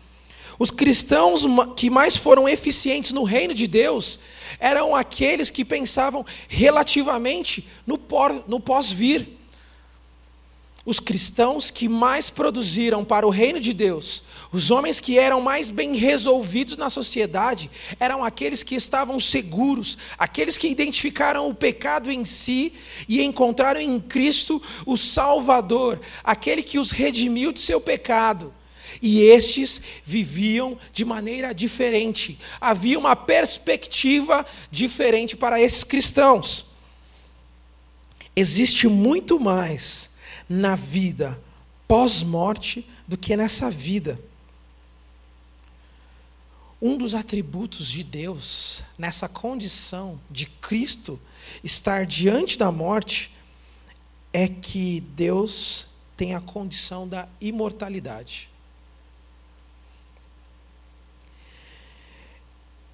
[0.59, 1.45] Os cristãos
[1.77, 4.21] que mais foram eficientes no reino de Deus
[4.59, 9.37] eram aqueles que pensavam relativamente no pós-vir
[10.87, 15.71] os cristãos que mais produziram para o reino de Deus, os homens que eram mais
[15.71, 22.25] bem resolvidos na sociedade, eram aqueles que estavam seguros, aqueles que identificaram o pecado em
[22.25, 22.75] si
[23.09, 28.53] e encontraram em Cristo o Salvador, aquele que os redimiu de seu pecado.
[29.01, 36.67] E estes viviam de maneira diferente, havia uma perspectiva diferente para esses cristãos.
[38.37, 40.14] Existe muito mais
[40.49, 41.41] na vida
[41.87, 44.19] pós-morte do que nessa vida.
[46.81, 51.21] Um dos atributos de Deus, nessa condição de Cristo
[51.63, 53.31] estar diante da morte,
[54.33, 58.51] é que Deus tem a condição da imortalidade.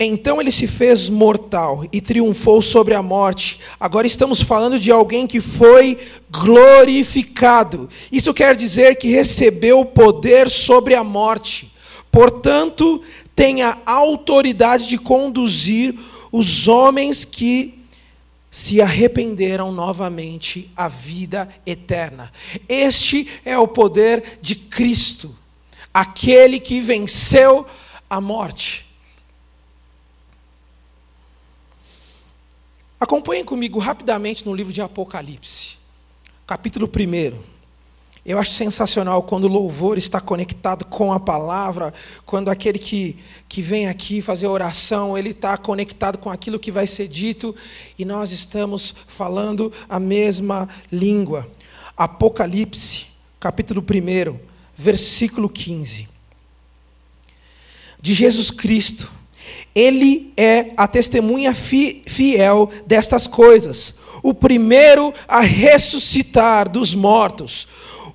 [0.03, 3.61] Então ele se fez mortal e triunfou sobre a morte.
[3.79, 5.99] Agora estamos falando de alguém que foi
[6.31, 7.87] glorificado.
[8.11, 11.71] Isso quer dizer que recebeu poder sobre a morte.
[12.11, 13.03] Portanto,
[13.37, 15.95] tem a autoridade de conduzir
[16.33, 17.75] os homens que
[18.51, 22.33] se arrependeram novamente à vida eterna.
[22.67, 25.37] Este é o poder de Cristo,
[25.93, 27.67] aquele que venceu
[28.09, 28.90] a morte.
[33.01, 35.79] Acompanhem comigo rapidamente no livro de Apocalipse,
[36.47, 37.39] capítulo 1.
[38.27, 41.95] Eu acho sensacional quando o louvor está conectado com a palavra,
[42.27, 46.87] quando aquele que, que vem aqui fazer oração, ele está conectado com aquilo que vai
[46.87, 47.57] ser dito
[47.99, 51.51] e nós estamos falando a mesma língua.
[51.97, 53.07] Apocalipse,
[53.41, 54.39] capítulo 1,
[54.77, 56.07] versículo 15.
[57.99, 59.11] De Jesus Cristo
[59.75, 67.69] ele é a testemunha fiel destas coisas, o primeiro a ressuscitar dos mortos,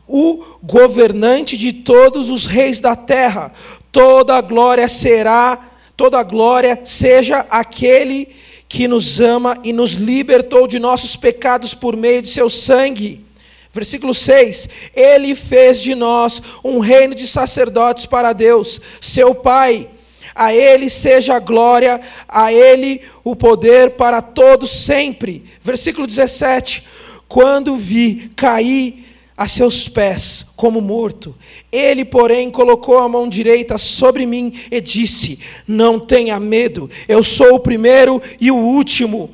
[0.07, 3.51] o governante de todos os reis da terra.
[3.91, 8.29] Toda a glória será, toda a glória seja aquele
[8.67, 13.25] que nos ama e nos libertou de nossos pecados por meio de seu sangue.
[13.73, 19.89] Versículo 6: Ele fez de nós um reino de sacerdotes para Deus, seu Pai
[20.35, 25.45] a Ele seja a glória, a Ele o poder para todos sempre.
[25.63, 26.85] Versículo 17:
[27.27, 29.05] Quando vi cair
[29.37, 31.35] a seus pés como morto.
[31.71, 37.55] Ele, porém, colocou a mão direita sobre mim e disse: Não tenha medo, eu sou
[37.55, 39.29] o primeiro e o último.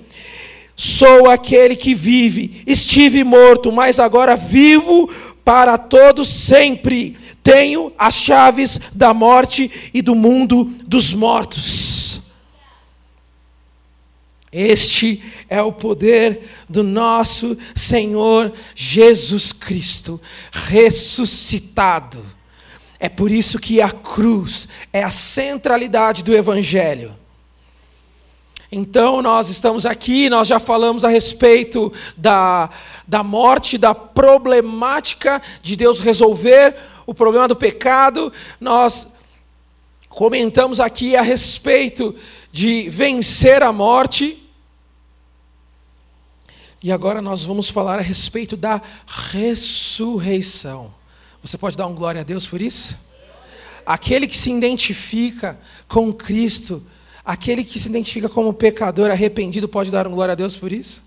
[0.76, 2.64] Sou aquele que vive.
[2.66, 5.08] Estive morto, mas agora vivo
[5.45, 7.16] para todos sempre.
[7.44, 12.22] Tenho as chaves da morte e do mundo dos mortos.
[14.52, 20.20] Este é o poder do nosso Senhor Jesus Cristo,
[20.52, 22.24] ressuscitado.
[23.00, 27.16] É por isso que a cruz é a centralidade do Evangelho.
[28.70, 32.70] Então, nós estamos aqui, nós já falamos a respeito da,
[33.08, 36.76] da morte, da problemática de Deus resolver
[37.06, 39.08] o problema do pecado, nós
[40.10, 42.16] comentamos aqui a respeito
[42.52, 44.38] de vencer a morte,
[46.84, 50.93] e agora nós vamos falar a respeito da ressurreição.
[51.43, 52.97] Você pode dar um glória a Deus por isso?
[53.86, 56.84] Aquele que se identifica com Cristo,
[57.24, 61.04] aquele que se identifica como pecador arrependido, pode dar um glória a Deus por isso?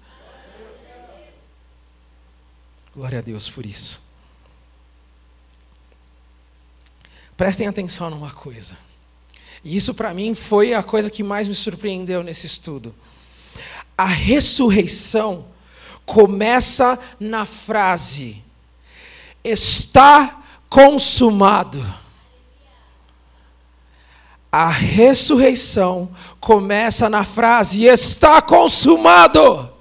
[2.94, 4.03] Glória a Deus por isso.
[7.36, 8.76] Prestem atenção numa coisa.
[9.64, 12.94] E isso para mim foi a coisa que mais me surpreendeu nesse estudo.
[13.96, 15.46] A ressurreição
[16.04, 18.42] começa na frase:
[19.42, 21.84] está consumado.
[24.52, 29.73] A ressurreição começa na frase: está consumado.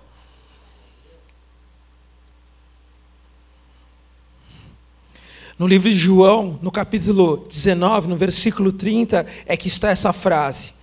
[5.64, 10.74] No livro de João, no capítulo 19, no versículo 30, é que está essa frase.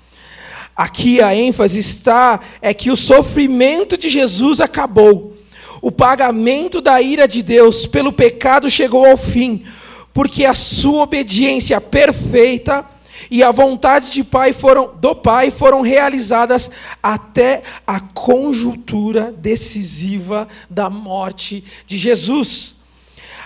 [0.75, 5.37] Aqui a ênfase está é que o sofrimento de Jesus acabou.
[5.83, 9.67] O pagamento da ira de Deus pelo pecado chegou ao fim,
[10.15, 12.83] porque a sua obediência perfeita
[13.31, 16.71] e a vontade de pai foram, do Pai foram realizadas
[17.03, 22.80] até a conjuntura decisiva da morte de Jesus.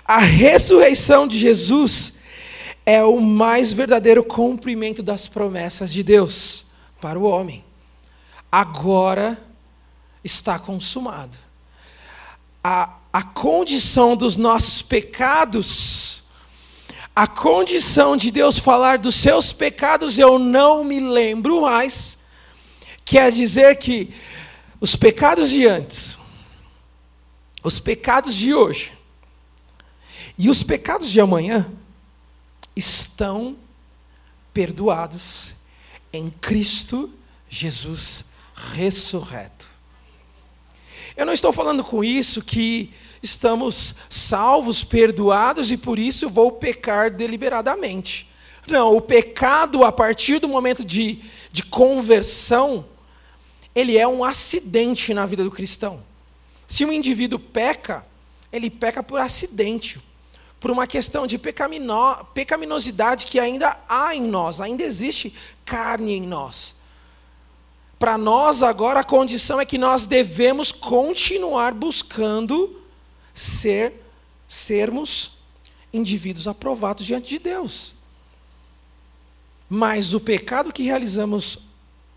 [0.04, 2.14] A ressurreição de Jesus
[2.84, 6.66] é o mais verdadeiro cumprimento das promessas de Deus
[7.00, 7.64] para o homem.
[8.52, 9.38] Agora
[10.22, 11.36] está consumado.
[12.62, 16.22] A, a condição dos nossos pecados,
[17.16, 22.18] a condição de Deus falar dos seus pecados, eu não me lembro mais,
[23.04, 24.14] quer dizer que
[24.80, 26.18] os pecados de antes,
[27.62, 28.92] os pecados de hoje
[30.36, 31.70] e os pecados de amanhã
[32.74, 33.56] estão
[34.52, 35.54] perdoados
[36.12, 37.12] em Cristo
[37.48, 38.24] Jesus
[38.54, 39.70] ressurreto.
[41.16, 47.10] Eu não estou falando com isso que estamos salvos, perdoados e por isso vou pecar
[47.10, 48.28] deliberadamente.
[48.66, 51.22] Não, o pecado, a partir do momento de,
[51.52, 52.84] de conversão,
[53.74, 56.02] ele é um acidente na vida do cristão.
[56.66, 58.04] Se um indivíduo peca,
[58.52, 60.00] ele peca por acidente,
[60.64, 66.22] por uma questão de pecamino, pecaminosidade que ainda há em nós, ainda existe carne em
[66.22, 66.74] nós.
[67.98, 72.80] Para nós, agora, a condição é que nós devemos continuar buscando
[73.34, 73.92] ser,
[74.48, 75.32] sermos
[75.92, 77.94] indivíduos aprovados diante de Deus.
[79.68, 81.58] Mas o pecado que realizamos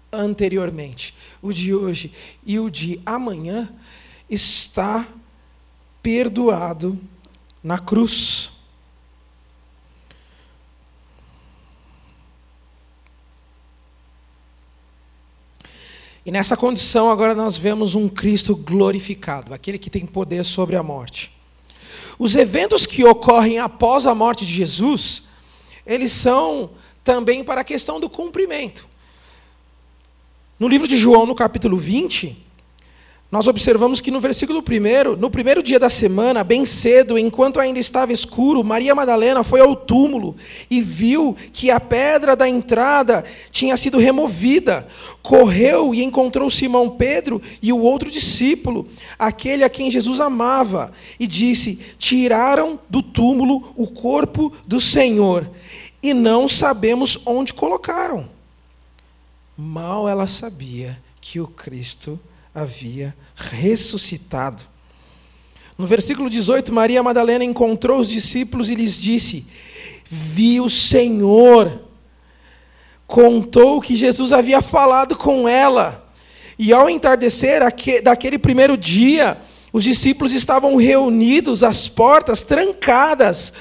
[0.10, 2.14] anteriormente, o de hoje
[2.46, 3.76] e o de amanhã,
[4.30, 5.06] está
[6.02, 6.98] perdoado
[7.68, 8.50] na cruz.
[16.26, 20.84] E nessa condição, agora nós vemos um Cristo glorificado, aquele que tem poder sobre a
[20.84, 21.30] morte.
[22.18, 25.24] Os eventos que ocorrem após a morte de Jesus,
[25.86, 26.70] eles são
[27.04, 28.88] também para a questão do cumprimento.
[30.58, 32.47] No livro de João, no capítulo 20,
[33.30, 37.78] nós observamos que no versículo 1, no primeiro dia da semana, bem cedo, enquanto ainda
[37.78, 40.34] estava escuro, Maria Madalena foi ao túmulo
[40.70, 44.88] e viu que a pedra da entrada tinha sido removida.
[45.22, 48.88] Correu e encontrou Simão Pedro e o outro discípulo,
[49.20, 55.50] aquele a quem Jesus amava, e disse: Tiraram do túmulo o corpo do Senhor
[56.02, 58.30] e não sabemos onde colocaram.
[59.58, 62.18] Mal ela sabia que o Cristo
[62.58, 64.64] havia ressuscitado.
[65.78, 69.46] No versículo 18, Maria Madalena encontrou os discípulos e lhes disse:
[70.10, 71.82] Vi o Senhor.
[73.06, 76.12] Contou que Jesus havia falado com ela.
[76.58, 77.62] E ao entardecer
[78.02, 79.38] daquele primeiro dia,
[79.72, 83.54] os discípulos estavam reunidos, as portas trancadas,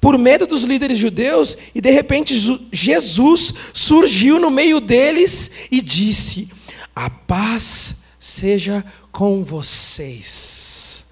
[0.00, 2.34] por medo dos líderes judeus, e de repente
[2.72, 6.48] Jesus surgiu no meio deles e disse:
[6.96, 7.97] A paz
[8.28, 11.04] seja com vocês.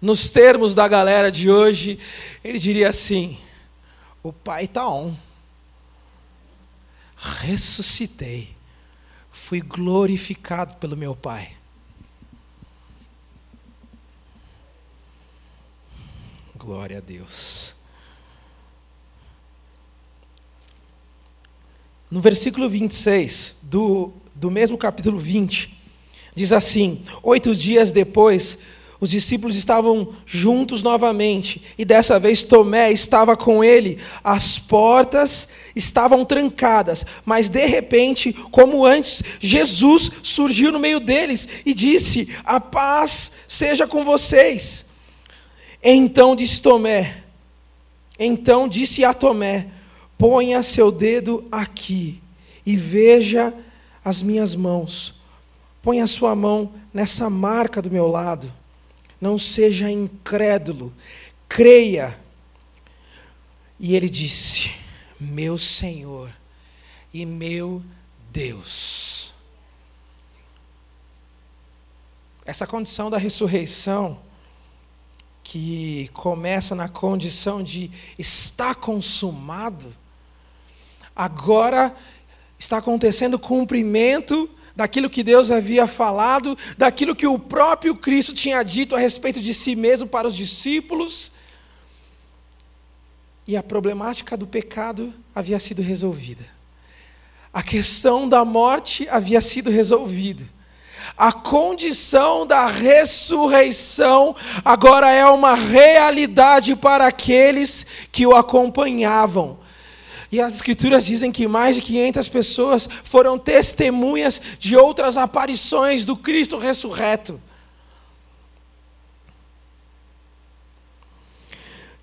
[0.00, 1.98] Nos termos da galera de hoje,
[2.42, 3.38] ele diria assim:
[4.22, 5.14] O pai está on.
[7.16, 8.56] Ressuscitei
[9.52, 11.54] fui glorificado pelo meu Pai.
[16.56, 17.76] Glória a Deus.
[22.12, 25.74] No versículo 26 do, do mesmo capítulo 20,
[26.34, 28.58] diz assim: Oito dias depois,
[29.00, 33.98] os discípulos estavam juntos novamente, e dessa vez Tomé estava com ele.
[34.22, 41.72] As portas estavam trancadas, mas de repente, como antes, Jesus surgiu no meio deles e
[41.72, 44.84] disse: A paz seja com vocês.
[45.82, 47.22] Então disse Tomé,
[48.18, 49.68] então disse a Tomé:
[50.22, 52.22] Ponha seu dedo aqui
[52.64, 53.52] e veja
[54.04, 55.20] as minhas mãos.
[55.82, 58.52] Ponha sua mão nessa marca do meu lado
[59.22, 60.92] não seja incrédulo,
[61.48, 62.18] creia.
[63.78, 64.72] E ele disse:
[65.20, 66.28] Meu Senhor
[67.14, 67.80] e meu
[68.32, 69.32] Deus.
[72.44, 74.18] Essa condição da ressurreição,
[75.44, 79.94] que começa na condição de está consumado,
[81.14, 81.94] agora
[82.58, 88.62] está acontecendo o cumprimento daquilo que Deus havia falado, daquilo que o próprio Cristo tinha
[88.62, 91.32] dito a respeito de si mesmo para os discípulos.
[93.46, 96.44] E a problemática do pecado havia sido resolvida.
[97.52, 100.44] A questão da morte havia sido resolvida.
[101.16, 104.34] A condição da ressurreição
[104.64, 109.58] agora é uma realidade para aqueles que o acompanhavam.
[110.32, 116.16] E as escrituras dizem que mais de 500 pessoas foram testemunhas de outras aparições do
[116.16, 117.38] Cristo ressurreto.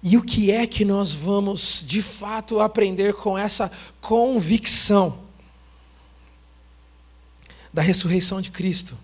[0.04, 5.18] E o que é que nós vamos de fato aprender com essa convicção
[7.74, 8.96] da ressurreição de Cristo?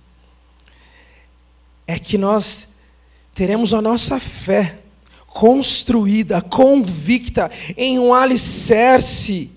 [1.87, 2.67] É que nós
[3.33, 4.84] teremos a nossa fé
[5.35, 9.51] construída, convicta em um alicerce,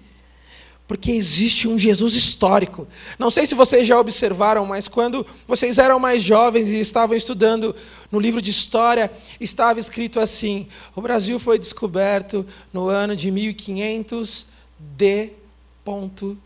[0.89, 2.89] porque existe um Jesus histórico.
[3.17, 7.77] Não sei se vocês já observaram, mas quando vocês eram mais jovens e estavam estudando
[8.11, 9.09] no livro de história,
[9.39, 10.67] estava escrito assim:
[10.97, 14.47] o Brasil foi descoberto no ano de 1500
[14.81, 16.37] D.C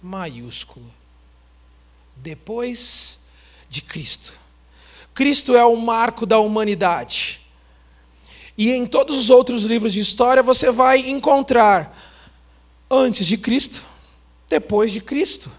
[0.00, 0.86] maiúsculo.
[2.14, 3.18] Depois
[3.68, 4.34] de Cristo.
[5.12, 7.39] Cristo é o marco da humanidade.
[8.60, 11.98] E em todos os outros livros de história você vai encontrar
[12.90, 13.82] antes de Cristo,
[14.50, 15.50] depois de Cristo.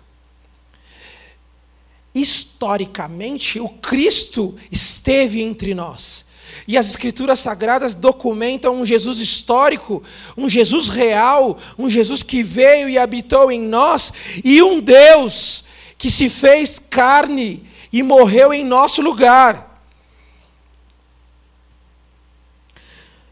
[2.13, 6.23] Historicamente, o Cristo esteve entre nós.
[6.67, 10.03] E as Escrituras Sagradas documentam um Jesus histórico,
[10.37, 15.63] um Jesus real, um Jesus que veio e habitou em nós, e um Deus
[15.97, 19.70] que se fez carne e morreu em nosso lugar.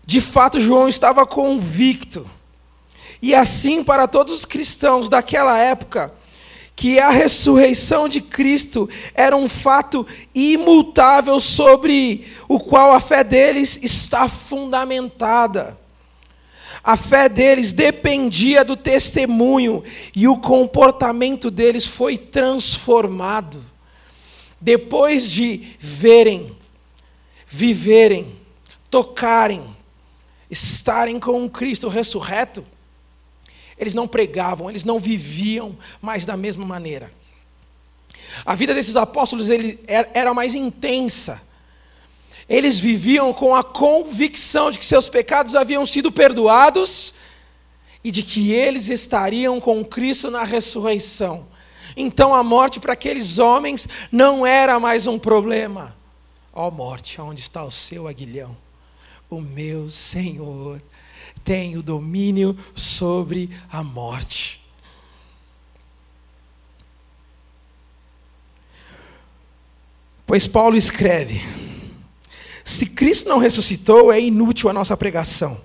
[0.09, 2.27] De fato, João estava convicto.
[3.21, 6.11] E assim para todos os cristãos daquela época,
[6.75, 13.77] que a ressurreição de Cristo era um fato imutável sobre o qual a fé deles
[13.83, 15.77] está fundamentada.
[16.83, 19.83] A fé deles dependia do testemunho
[20.15, 23.63] e o comportamento deles foi transformado.
[24.59, 26.57] Depois de verem,
[27.47, 28.35] viverem,
[28.89, 29.77] tocarem,
[30.49, 32.65] estarem com Cristo ressurreto,
[33.77, 37.11] eles não pregavam, eles não viviam mais da mesma maneira.
[38.45, 41.41] A vida desses apóstolos ele, era mais intensa.
[42.47, 47.13] Eles viviam com a convicção de que seus pecados haviam sido perdoados
[48.03, 51.47] e de que eles estariam com Cristo na ressurreição.
[51.95, 55.95] Então a morte para aqueles homens não era mais um problema.
[56.53, 58.55] Ó oh, morte, onde está o seu aguilhão?
[59.29, 60.81] O meu Senhor
[61.43, 64.59] tem o domínio sobre a morte.
[70.25, 71.41] Pois Paulo escreve:
[72.63, 75.59] se Cristo não ressuscitou, é inútil a nossa pregação,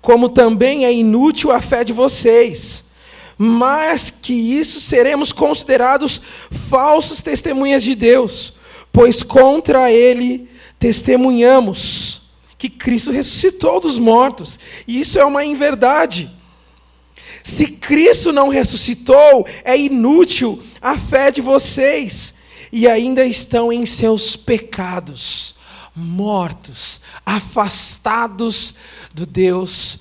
[0.00, 2.82] como também é inútil a fé de vocês.
[3.36, 8.54] mais que isso seremos considerados falsos testemunhas de Deus,
[8.92, 12.23] pois contra ele testemunhamos
[12.68, 16.30] que Cristo ressuscitou dos mortos, e isso é uma inverdade.
[17.42, 22.32] Se Cristo não ressuscitou, é inútil a fé de vocês,
[22.72, 25.54] e ainda estão em seus pecados,
[25.94, 28.74] mortos, afastados
[29.12, 29.98] do Deus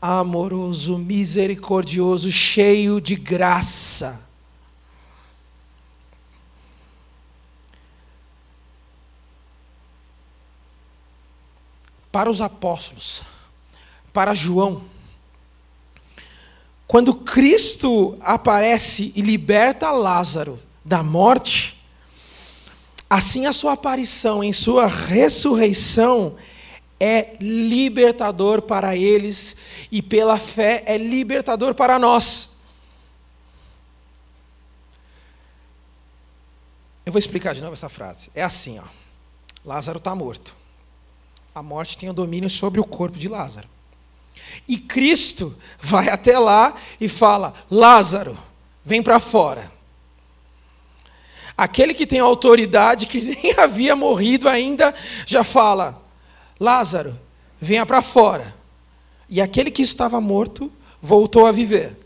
[0.00, 4.23] amoroso, misericordioso, cheio de graça.
[12.14, 13.24] Para os apóstolos,
[14.12, 14.84] para João,
[16.86, 21.76] quando Cristo aparece e liberta Lázaro da morte,
[23.10, 26.36] assim a sua aparição em sua ressurreição
[27.00, 29.56] é libertador para eles
[29.90, 32.50] e pela fé é libertador para nós.
[37.04, 38.30] Eu vou explicar de novo essa frase.
[38.36, 38.84] É assim, ó.
[39.64, 40.62] Lázaro está morto.
[41.54, 43.68] A morte tem o domínio sobre o corpo de Lázaro.
[44.66, 48.36] E Cristo vai até lá e fala: Lázaro,
[48.84, 49.72] vem para fora.
[51.56, 54.94] Aquele que tem autoridade, que nem havia morrido ainda,
[55.26, 56.02] já fala:
[56.58, 57.18] Lázaro,
[57.60, 58.54] venha para fora.
[59.28, 61.96] E aquele que estava morto voltou a viver.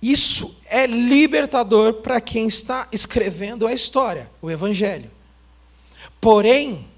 [0.00, 5.10] Isso é libertador para quem está escrevendo a história, o Evangelho.
[6.18, 6.89] Porém,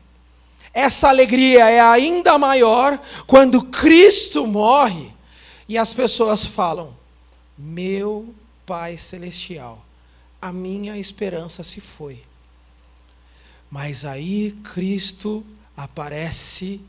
[0.73, 5.13] essa alegria é ainda maior quando Cristo morre
[5.69, 6.97] e as pessoas falam:
[7.57, 9.85] Meu Pai Celestial,
[10.41, 12.23] a minha esperança se foi.
[13.71, 15.45] Mas aí Cristo
[15.77, 16.81] aparece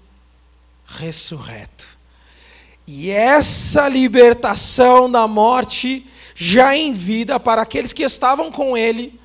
[0.86, 1.98] ressurreto.
[2.86, 6.06] E essa libertação da morte,
[6.36, 9.18] já em vida, para aqueles que estavam com ele,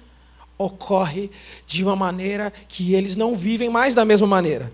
[0.58, 1.30] ocorre
[1.66, 4.72] de uma maneira que eles não vivem mais da mesma maneira.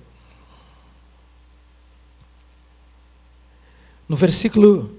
[4.08, 4.96] No versículo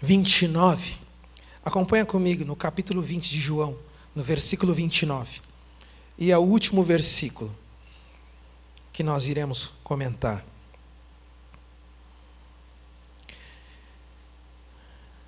[0.00, 0.96] 29,
[1.64, 3.76] acompanha comigo no capítulo 20 de João,
[4.14, 5.46] no versículo 29
[6.18, 7.54] e é o último versículo
[8.92, 10.44] que nós iremos comentar.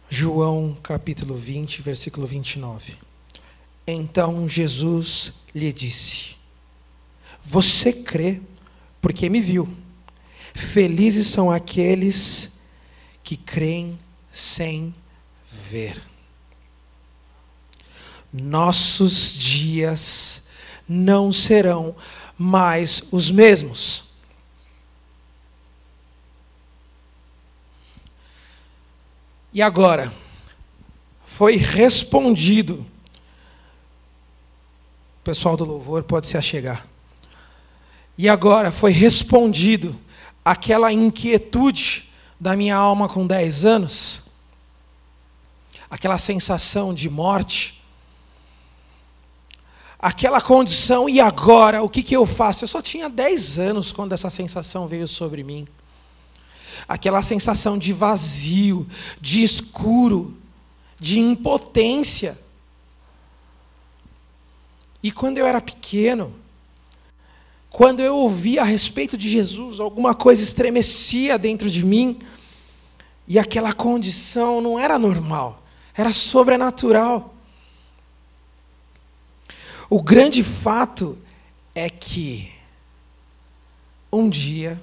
[0.08, 3.07] João capítulo 20, versículo 29.
[3.90, 6.36] Então Jesus lhe disse:
[7.42, 8.38] Você crê
[9.00, 9.66] porque me viu.
[10.54, 12.50] Felizes são aqueles
[13.24, 13.98] que creem
[14.30, 14.94] sem
[15.70, 16.02] ver.
[18.30, 20.42] Nossos dias
[20.86, 21.96] não serão
[22.36, 24.04] mais os mesmos.
[29.50, 30.12] E agora,
[31.24, 32.84] foi respondido.
[35.28, 36.86] Pessoal do louvor pode se achegar.
[38.16, 39.94] E agora foi respondido
[40.42, 42.08] aquela inquietude
[42.40, 44.22] da minha alma com 10 anos,
[45.90, 47.78] aquela sensação de morte,
[49.98, 52.64] aquela condição, e agora, o que, que eu faço?
[52.64, 55.68] Eu só tinha 10 anos quando essa sensação veio sobre mim.
[56.88, 58.88] Aquela sensação de vazio,
[59.20, 60.34] de escuro,
[60.98, 62.38] de impotência.
[65.02, 66.34] E quando eu era pequeno,
[67.70, 72.18] quando eu ouvia a respeito de Jesus, alguma coisa estremecia dentro de mim,
[73.26, 75.62] e aquela condição não era normal,
[75.94, 77.34] era sobrenatural.
[79.90, 81.18] O grande fato
[81.74, 82.50] é que
[84.12, 84.80] um dia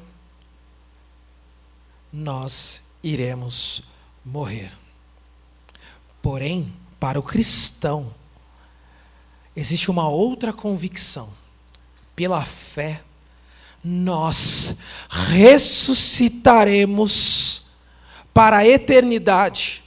[2.14, 3.84] nós iremos
[4.24, 4.72] morrer.
[6.22, 8.14] Porém, para o cristão,
[9.56, 11.30] existe uma outra convicção.
[12.16, 13.02] Pela fé,
[13.84, 14.76] nós
[15.10, 17.64] ressuscitaremos
[18.34, 19.84] para a eternidade.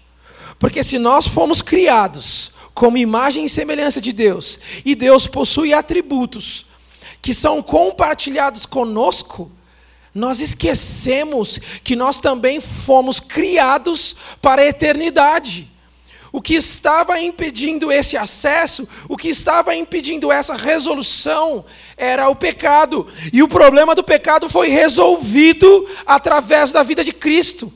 [0.58, 6.64] Porque se nós fomos criados como imagem e semelhança de Deus, e Deus possui atributos
[7.20, 9.50] que são compartilhados conosco,
[10.14, 15.68] nós esquecemos que nós também fomos criados para a eternidade.
[16.30, 21.64] O que estava impedindo esse acesso, o que estava impedindo essa resolução,
[21.96, 23.06] era o pecado.
[23.32, 27.72] E o problema do pecado foi resolvido através da vida de Cristo,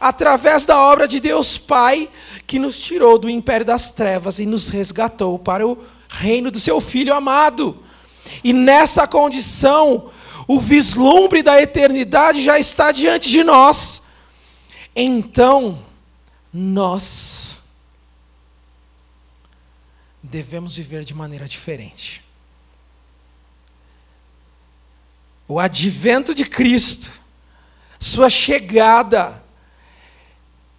[0.00, 2.08] através da obra de Deus Pai,
[2.46, 5.78] que nos tirou do império das trevas e nos resgatou para o
[6.08, 7.78] reino do seu Filho amado.
[8.42, 10.10] E nessa condição,
[10.48, 14.02] o vislumbre da eternidade já está diante de nós.
[14.96, 15.78] Então,
[16.52, 17.58] nós
[20.24, 22.22] devemos viver de maneira diferente.
[25.46, 27.12] O advento de Cristo,
[28.00, 29.42] sua chegada,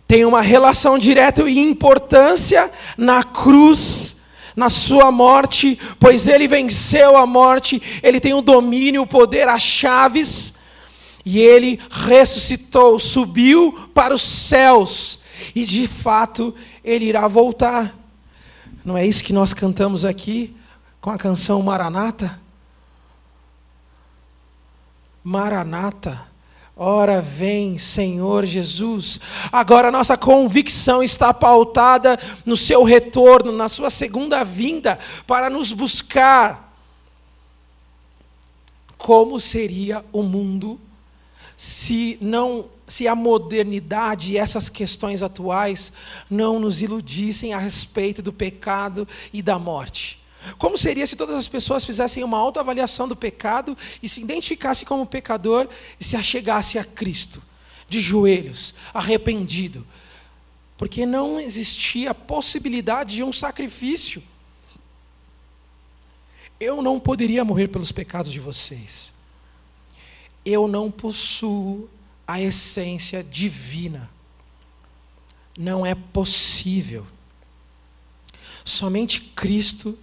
[0.08, 4.16] tem uma relação direta e importância na cruz,
[4.56, 9.62] na sua morte, pois ele venceu a morte, ele tem o domínio, o poder, as
[9.62, 10.56] chaves,
[11.24, 15.20] e ele ressuscitou, subiu para os céus,
[15.54, 18.05] e de fato ele irá voltar.
[18.86, 20.56] Não é isso que nós cantamos aqui
[21.02, 22.40] com a canção Maranata?
[25.24, 26.22] Maranata.
[26.78, 29.20] Ora vem, Senhor Jesus.
[29.52, 36.78] Agora nossa convicção está pautada no seu retorno, na sua segunda vinda, para nos buscar.
[39.00, 40.80] Como seria o mundo
[41.58, 45.92] se não se a modernidade e essas questões atuais
[46.30, 50.20] não nos iludissem a respeito do pecado e da morte?
[50.58, 55.06] Como seria se todas as pessoas fizessem uma autoavaliação do pecado e se identificassem como
[55.06, 55.68] pecador
[56.00, 57.42] e se achegassem a Cristo,
[57.90, 59.86] de joelhos, arrependido?
[60.78, 64.22] Porque não existia possibilidade de um sacrifício.
[66.60, 69.14] Eu não poderia morrer pelos pecados de vocês.
[70.46, 71.90] Eu não possuo
[72.28, 74.10] a essência divina.
[75.58, 77.06] Não é possível.
[78.64, 79.98] Somente Cristo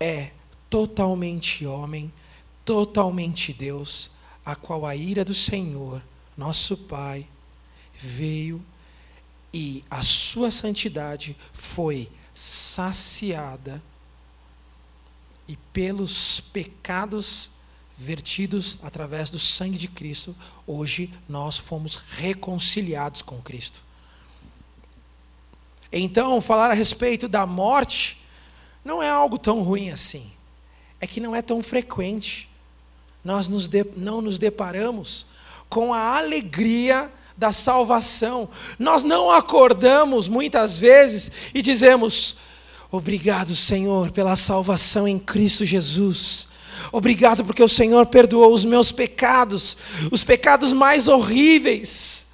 [0.00, 0.30] é
[0.68, 2.12] totalmente homem,
[2.64, 4.10] totalmente Deus,
[4.44, 6.02] a qual a ira do Senhor,
[6.36, 7.26] nosso Pai,
[7.94, 8.64] veio
[9.52, 13.82] e a sua santidade foi saciada
[15.48, 17.50] e pelos pecados
[17.96, 20.36] vertidos através do sangue de Cristo,
[20.66, 23.82] hoje nós fomos reconciliados com Cristo.
[25.90, 28.18] Então, falar a respeito da morte
[28.84, 30.30] não é algo tão ruim assim.
[31.00, 32.48] É que não é tão frequente.
[33.24, 35.26] Nós nos de, não nos deparamos
[35.68, 38.48] com a alegria da salvação.
[38.78, 42.36] Nós não acordamos muitas vezes e dizemos:
[42.90, 46.48] Obrigado, Senhor, pela salvação em Cristo Jesus.
[46.92, 49.76] Obrigado porque o Senhor perdoou os meus pecados,
[50.10, 52.26] os pecados mais horríveis.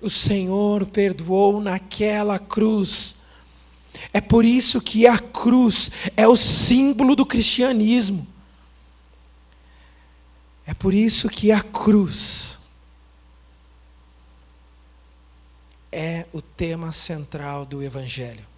[0.00, 3.16] O Senhor perdoou naquela cruz.
[4.12, 8.26] É por isso que a cruz é o símbolo do cristianismo.
[10.66, 12.58] É por isso que a cruz
[15.92, 18.53] é o tema central do Evangelho.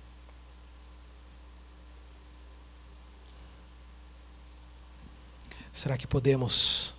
[5.76, 6.94] Será que podemos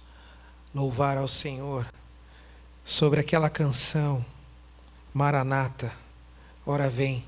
[0.73, 1.83] louvar ao Senhor
[2.85, 4.23] sobre aquela canção,
[5.11, 5.91] Maranata,
[6.63, 7.25] ora vem?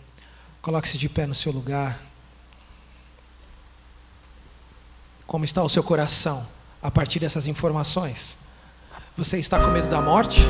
[0.62, 2.00] Coloque-se de pé no seu lugar.
[5.26, 6.46] Como está o seu coração
[6.84, 8.38] a partir dessas informações?
[9.18, 10.42] Você está com medo da morte?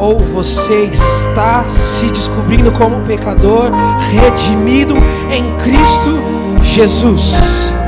[0.00, 3.70] Ou você está se descobrindo como pecador
[4.10, 4.94] redimido
[5.30, 7.79] em Cristo Jesus?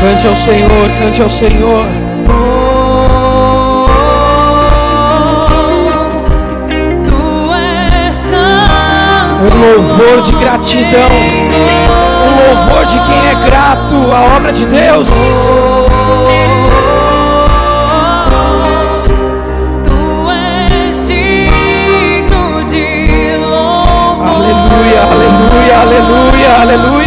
[0.00, 1.84] Cante ao Senhor, cante ao Senhor.
[9.42, 11.10] Um louvor de gratidão,
[12.24, 15.10] um louvor de quem é grato à obra de Deus.
[24.24, 26.99] Aleluia, aleluia, aleluia, aleluia.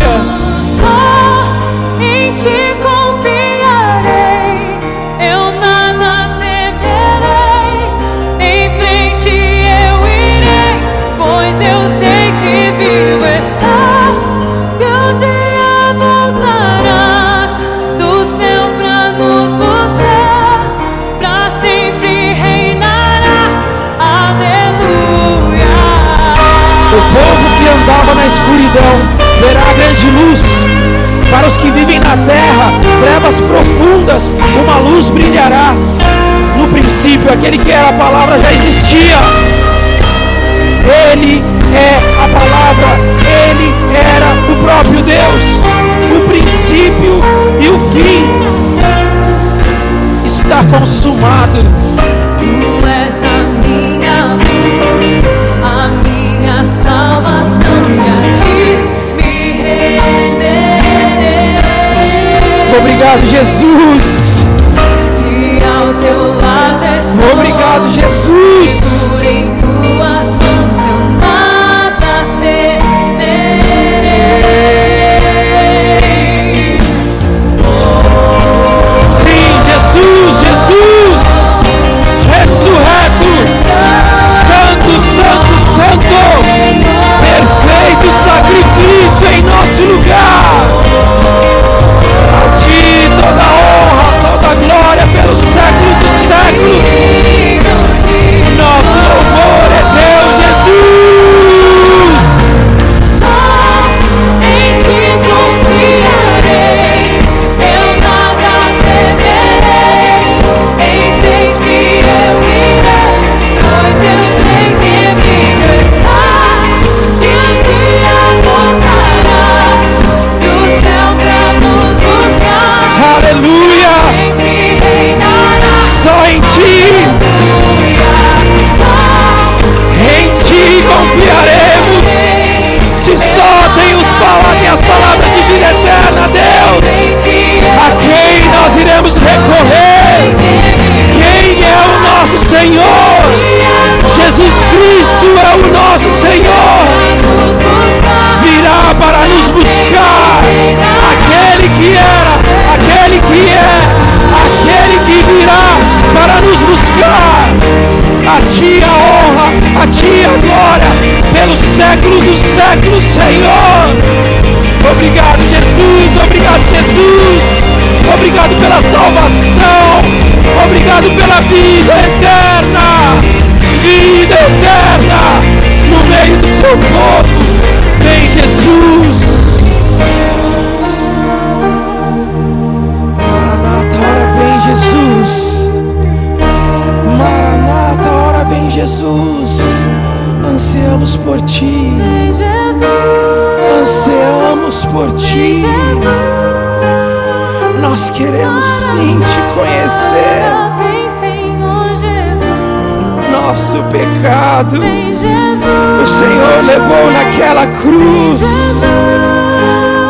[207.83, 208.81] Cruz.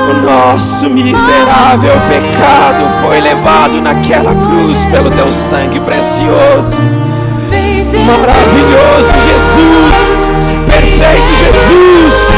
[0.09, 6.78] O nosso miserável pecado foi levado naquela cruz pelo teu sangue precioso.
[8.05, 9.97] Maravilhoso Jesus,
[10.67, 12.32] perfeito Jesus,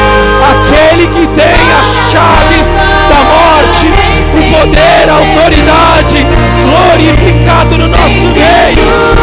[0.50, 2.66] aquele que tem as chaves
[3.08, 3.86] da morte,
[4.32, 6.26] o poder, a autoridade,
[6.66, 9.15] glorificado no nosso meio.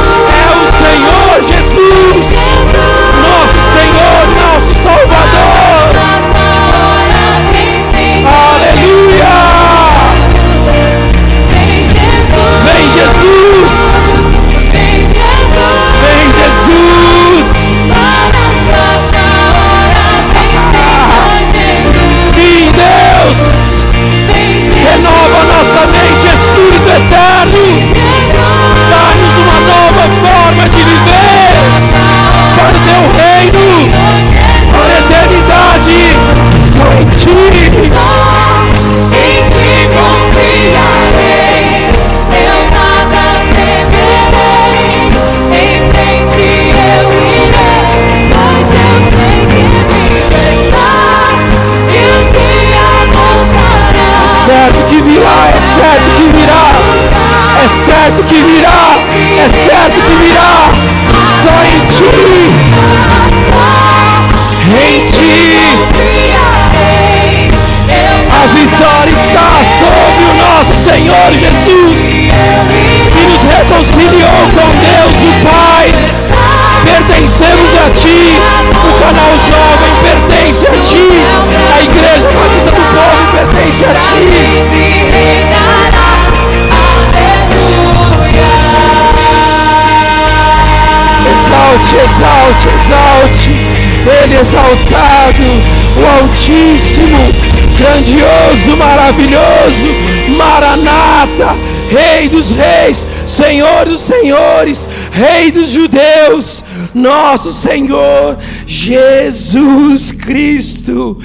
[102.24, 106.64] Rei dos Reis, Senhor dos Senhores, Rei dos Judeus,
[106.96, 111.18] nosso Senhor Jesus Cristo,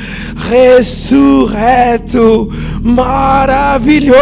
[0.51, 0.93] ressurreto,
[2.83, 4.13] maravilhoso,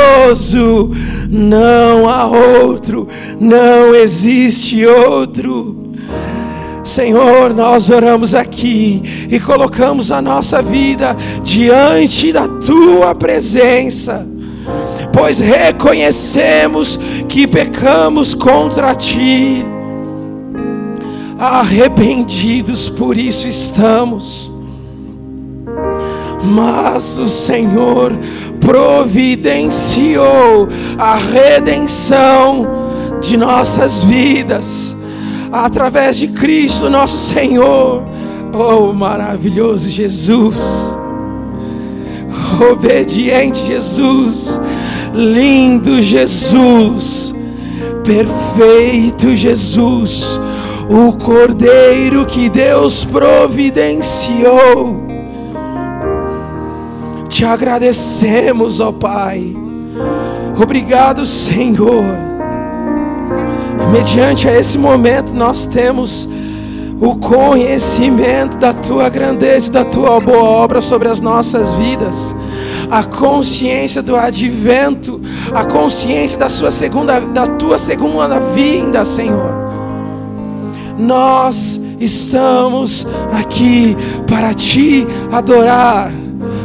[1.31, 3.09] não há outro,
[3.41, 5.95] não existe outro.
[6.85, 14.29] Senhor, nós oramos aqui e colocamos a nossa vida diante da tua presença,
[15.17, 19.64] pois reconhecemos que pecamos contra ti.
[21.39, 24.53] Arrependidos por isso estamos.
[26.45, 28.12] Mas o Senhor
[28.61, 32.69] providenciou a redenção
[33.19, 34.95] de nossas vidas
[35.51, 38.03] através de Cristo, nosso Senhor.
[38.53, 40.95] Oh, maravilhoso Jesus,
[42.71, 44.61] obediente Jesus,
[45.17, 47.35] lindo Jesus,
[48.05, 50.39] perfeito Jesus,
[50.91, 55.07] o Cordeiro que Deus providenciou.
[57.29, 59.57] Te agradecemos, ó Pai.
[60.61, 62.05] Obrigado, Senhor.
[63.93, 66.29] Mediante a esse momento nós temos
[67.01, 72.35] o conhecimento da tua grandeza e da tua boa obra sobre as nossas vidas.
[72.91, 75.20] A consciência do advento,
[75.53, 79.66] a consciência da sua segunda da tua segunda vinda, Senhor.
[80.99, 86.12] Nós estamos aqui para te adorar,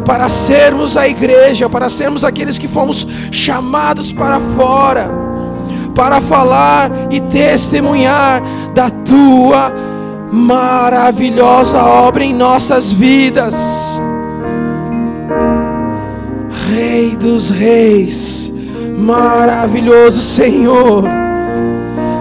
[0.05, 5.11] para sermos a igreja, para sermos aqueles que fomos chamados para fora,
[5.93, 8.41] para falar e testemunhar
[8.73, 9.73] da tua
[10.31, 13.90] maravilhosa obra em nossas vidas.
[16.69, 18.51] Rei dos reis,
[18.97, 21.03] maravilhoso Senhor,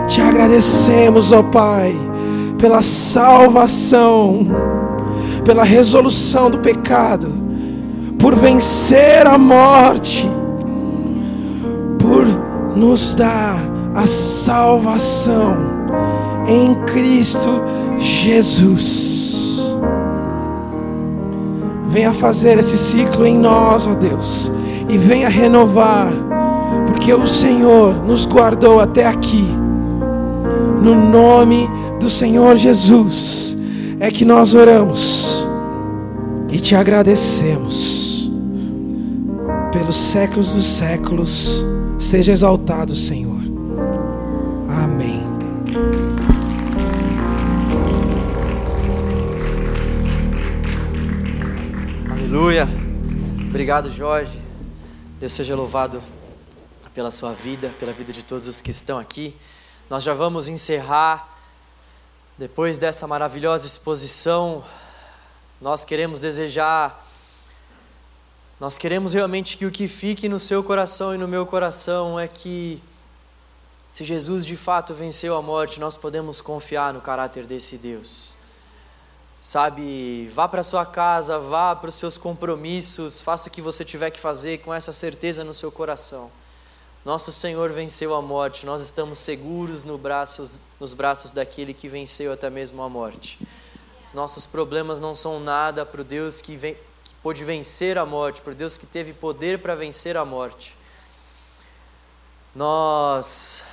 [0.06, 1.94] te agradecemos, ó Pai,
[2.58, 4.46] pela salvação,
[5.44, 7.28] pela resolução do pecado,
[8.18, 10.28] por vencer a morte,
[11.98, 12.26] por
[12.76, 13.62] nos dar
[13.94, 15.56] a salvação
[16.48, 17.50] em Cristo
[17.98, 19.49] Jesus.
[21.90, 24.50] Venha fazer esse ciclo em nós, ó Deus,
[24.88, 26.12] e venha renovar,
[26.86, 29.44] porque o Senhor nos guardou até aqui.
[30.80, 31.68] No nome
[31.98, 33.56] do Senhor Jesus
[33.98, 35.46] é que nós oramos
[36.50, 38.30] e te agradecemos.
[39.72, 41.66] Pelos séculos dos séculos,
[41.98, 43.40] seja exaltado, Senhor.
[44.68, 45.09] Amém.
[53.70, 54.42] Obrigado, Jorge.
[55.20, 56.02] Deus seja louvado
[56.92, 59.36] pela sua vida, pela vida de todos os que estão aqui.
[59.88, 61.38] Nós já vamos encerrar.
[62.36, 64.64] Depois dessa maravilhosa exposição,
[65.60, 67.08] nós queremos desejar,
[68.58, 72.26] nós queremos realmente que o que fique no seu coração e no meu coração é
[72.26, 72.82] que,
[73.88, 78.39] se Jesus de fato venceu a morte, nós podemos confiar no caráter desse Deus.
[79.40, 84.10] Sabe, vá para sua casa, vá para os seus compromissos, faça o que você tiver
[84.10, 86.30] que fazer com essa certeza no seu coração.
[87.02, 92.30] Nosso Senhor venceu a morte, nós estamos seguros no braços, nos braços daquele que venceu
[92.30, 93.38] até mesmo a morte.
[94.06, 98.04] Os nossos problemas não são nada para o Deus que, vem, que pôde vencer a
[98.04, 100.76] morte, para o Deus que teve poder para vencer a morte.
[102.54, 103.64] Nós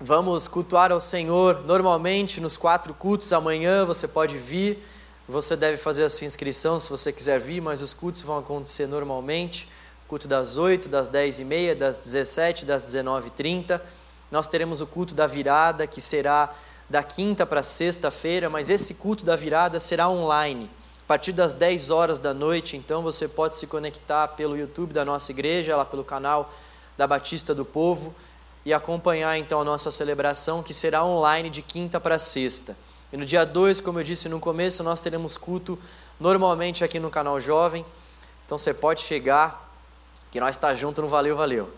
[0.00, 3.32] vamos cultuar ao Senhor normalmente nos quatro cultos.
[3.32, 4.82] Amanhã você pode vir,
[5.28, 8.86] você deve fazer a sua inscrição se você quiser vir, mas os cultos vão acontecer
[8.86, 9.68] normalmente
[10.10, 13.80] culto das 8, das 10 e meia, das 17, das 19 e 30.
[14.28, 16.52] Nós teremos o culto da virada, que será
[16.88, 20.68] da quinta para sexta-feira, mas esse culto da virada será online.
[21.04, 25.04] A partir das 10 horas da noite, então você pode se conectar pelo YouTube da
[25.04, 26.52] nossa igreja, lá pelo canal
[26.98, 28.12] da Batista do Povo,
[28.64, 32.76] e acompanhar então a nossa celebração, que será online de quinta para sexta.
[33.12, 35.78] E no dia 2, como eu disse no começo, nós teremos culto
[36.18, 37.84] normalmente aqui no canal Jovem.
[38.44, 39.72] Então você pode chegar,
[40.30, 41.70] que nós está junto no Valeu, Valeu.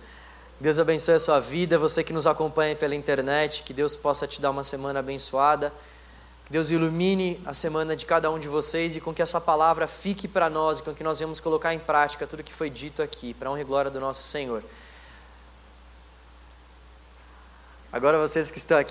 [0.60, 4.40] Deus abençoe a sua vida, você que nos acompanha pela internet, que Deus possa te
[4.40, 5.72] dar uma semana abençoada.
[6.44, 9.86] Que Deus ilumine a semana de cada um de vocês e com que essa palavra
[9.86, 13.02] fique para nós e com que nós venhamos colocar em prática tudo que foi dito
[13.02, 14.62] aqui, para honra e glória do nosso Senhor.
[17.92, 18.90] Agora vocês que estão aqui